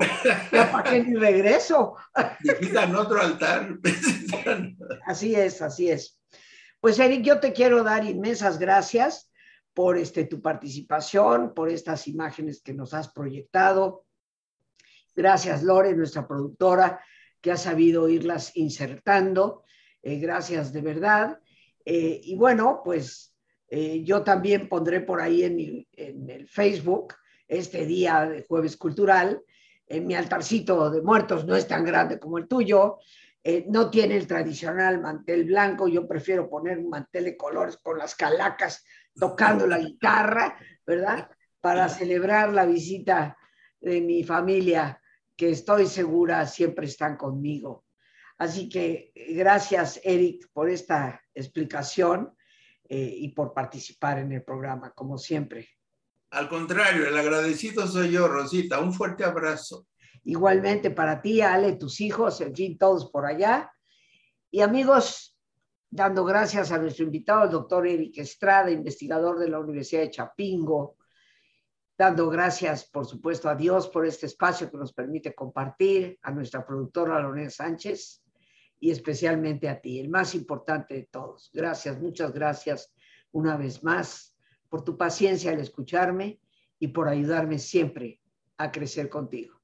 Ya 0.52 0.70
para 0.70 0.88
qué 0.88 1.02
ni 1.02 1.16
regreso. 1.16 1.96
Visitan 2.38 2.94
otro 2.94 3.20
altar. 3.20 3.76
así 5.04 5.34
es, 5.34 5.60
así 5.60 5.90
es. 5.90 6.16
Pues 6.78 6.96
Eric, 7.00 7.22
yo 7.22 7.40
te 7.40 7.52
quiero 7.52 7.82
dar 7.82 8.04
inmensas 8.04 8.56
gracias 8.56 9.29
por 9.80 9.96
este, 9.96 10.26
tu 10.26 10.42
participación, 10.42 11.54
por 11.54 11.70
estas 11.70 12.06
imágenes 12.06 12.60
que 12.60 12.74
nos 12.74 12.92
has 12.92 13.10
proyectado. 13.10 14.04
Gracias, 15.16 15.62
Lore, 15.62 15.96
nuestra 15.96 16.28
productora, 16.28 17.02
que 17.40 17.50
ha 17.50 17.56
sabido 17.56 18.06
irlas 18.06 18.54
insertando. 18.58 19.64
Eh, 20.02 20.18
gracias 20.18 20.74
de 20.74 20.82
verdad. 20.82 21.40
Eh, 21.82 22.20
y 22.22 22.36
bueno, 22.36 22.82
pues 22.84 23.34
eh, 23.68 24.02
yo 24.04 24.22
también 24.22 24.68
pondré 24.68 25.00
por 25.00 25.22
ahí 25.22 25.44
en, 25.44 25.86
en, 25.92 26.28
el 26.28 26.46
Facebook 26.46 27.14
este 27.48 27.86
día 27.86 28.28
de 28.28 28.44
jueves 28.46 28.76
cultural. 28.76 29.40
En 29.86 30.06
mi 30.06 30.14
altarcito 30.14 30.90
de 30.90 31.00
muertos 31.00 31.46
no 31.46 31.56
es 31.56 31.66
tan 31.66 31.86
grande 31.86 32.18
como 32.18 32.36
el 32.36 32.46
tuyo. 32.46 32.98
no 33.68 33.88
tiene 33.88 34.18
el 34.18 34.26
tradicional 34.26 35.00
mantel 35.00 35.44
blanco. 35.44 35.88
Yo 35.88 36.06
prefiero 36.06 36.50
poner 36.50 36.76
un 36.76 36.90
mantel 36.90 37.24
de 37.24 37.36
colores 37.38 37.78
con 37.78 37.96
las 37.96 38.14
calacas 38.14 38.84
tocando 39.14 39.66
la 39.66 39.78
guitarra, 39.78 40.56
¿verdad? 40.86 41.30
Para 41.60 41.88
celebrar 41.88 42.52
la 42.52 42.66
visita 42.66 43.36
de 43.80 44.00
mi 44.00 44.24
familia, 44.24 45.00
que 45.36 45.50
estoy 45.50 45.86
segura 45.86 46.46
siempre 46.46 46.86
están 46.86 47.16
conmigo. 47.16 47.84
Así 48.38 48.68
que 48.68 49.12
gracias, 49.34 50.00
Eric, 50.02 50.48
por 50.52 50.70
esta 50.70 51.22
explicación 51.34 52.34
eh, 52.88 53.14
y 53.18 53.28
por 53.28 53.52
participar 53.52 54.18
en 54.18 54.32
el 54.32 54.42
programa, 54.42 54.92
como 54.92 55.18
siempre. 55.18 55.68
Al 56.30 56.48
contrario, 56.48 57.06
el 57.06 57.18
agradecido 57.18 57.86
soy 57.86 58.12
yo, 58.12 58.28
Rosita. 58.28 58.80
Un 58.80 58.94
fuerte 58.94 59.24
abrazo. 59.24 59.86
Igualmente 60.24 60.90
para 60.90 61.20
ti, 61.20 61.40
Ale, 61.40 61.72
tus 61.72 62.00
hijos, 62.00 62.40
en 62.40 62.54
fin, 62.54 62.78
todos 62.78 63.10
por 63.10 63.26
allá. 63.26 63.72
Y 64.50 64.60
amigos, 64.60 65.29
dando 65.90 66.24
gracias 66.24 66.70
a 66.70 66.78
nuestro 66.78 67.04
invitado, 67.04 67.44
el 67.44 67.50
doctor 67.50 67.86
Eric 67.86 68.18
Estrada, 68.18 68.70
investigador 68.70 69.38
de 69.38 69.48
la 69.48 69.58
Universidad 69.58 70.02
de 70.02 70.10
Chapingo, 70.10 70.96
dando 71.98 72.30
gracias, 72.30 72.84
por 72.84 73.06
supuesto, 73.06 73.48
a 73.48 73.56
Dios 73.56 73.88
por 73.88 74.06
este 74.06 74.26
espacio 74.26 74.70
que 74.70 74.78
nos 74.78 74.92
permite 74.92 75.34
compartir, 75.34 76.18
a 76.22 76.30
nuestra 76.30 76.64
productora 76.64 77.20
Lorena 77.20 77.50
Sánchez 77.50 78.22
y 78.78 78.90
especialmente 78.90 79.68
a 79.68 79.80
ti, 79.80 79.98
el 79.98 80.08
más 80.08 80.34
importante 80.34 80.94
de 80.94 81.08
todos. 81.10 81.50
Gracias, 81.52 82.00
muchas 82.00 82.32
gracias 82.32 82.94
una 83.32 83.56
vez 83.56 83.82
más 83.82 84.34
por 84.68 84.84
tu 84.84 84.96
paciencia 84.96 85.50
al 85.50 85.60
escucharme 85.60 86.40
y 86.78 86.88
por 86.88 87.08
ayudarme 87.08 87.58
siempre 87.58 88.22
a 88.56 88.70
crecer 88.70 89.10
contigo. 89.10 89.60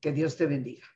Que 0.00 0.12
Dios 0.12 0.36
te 0.36 0.46
bendiga. 0.46 0.93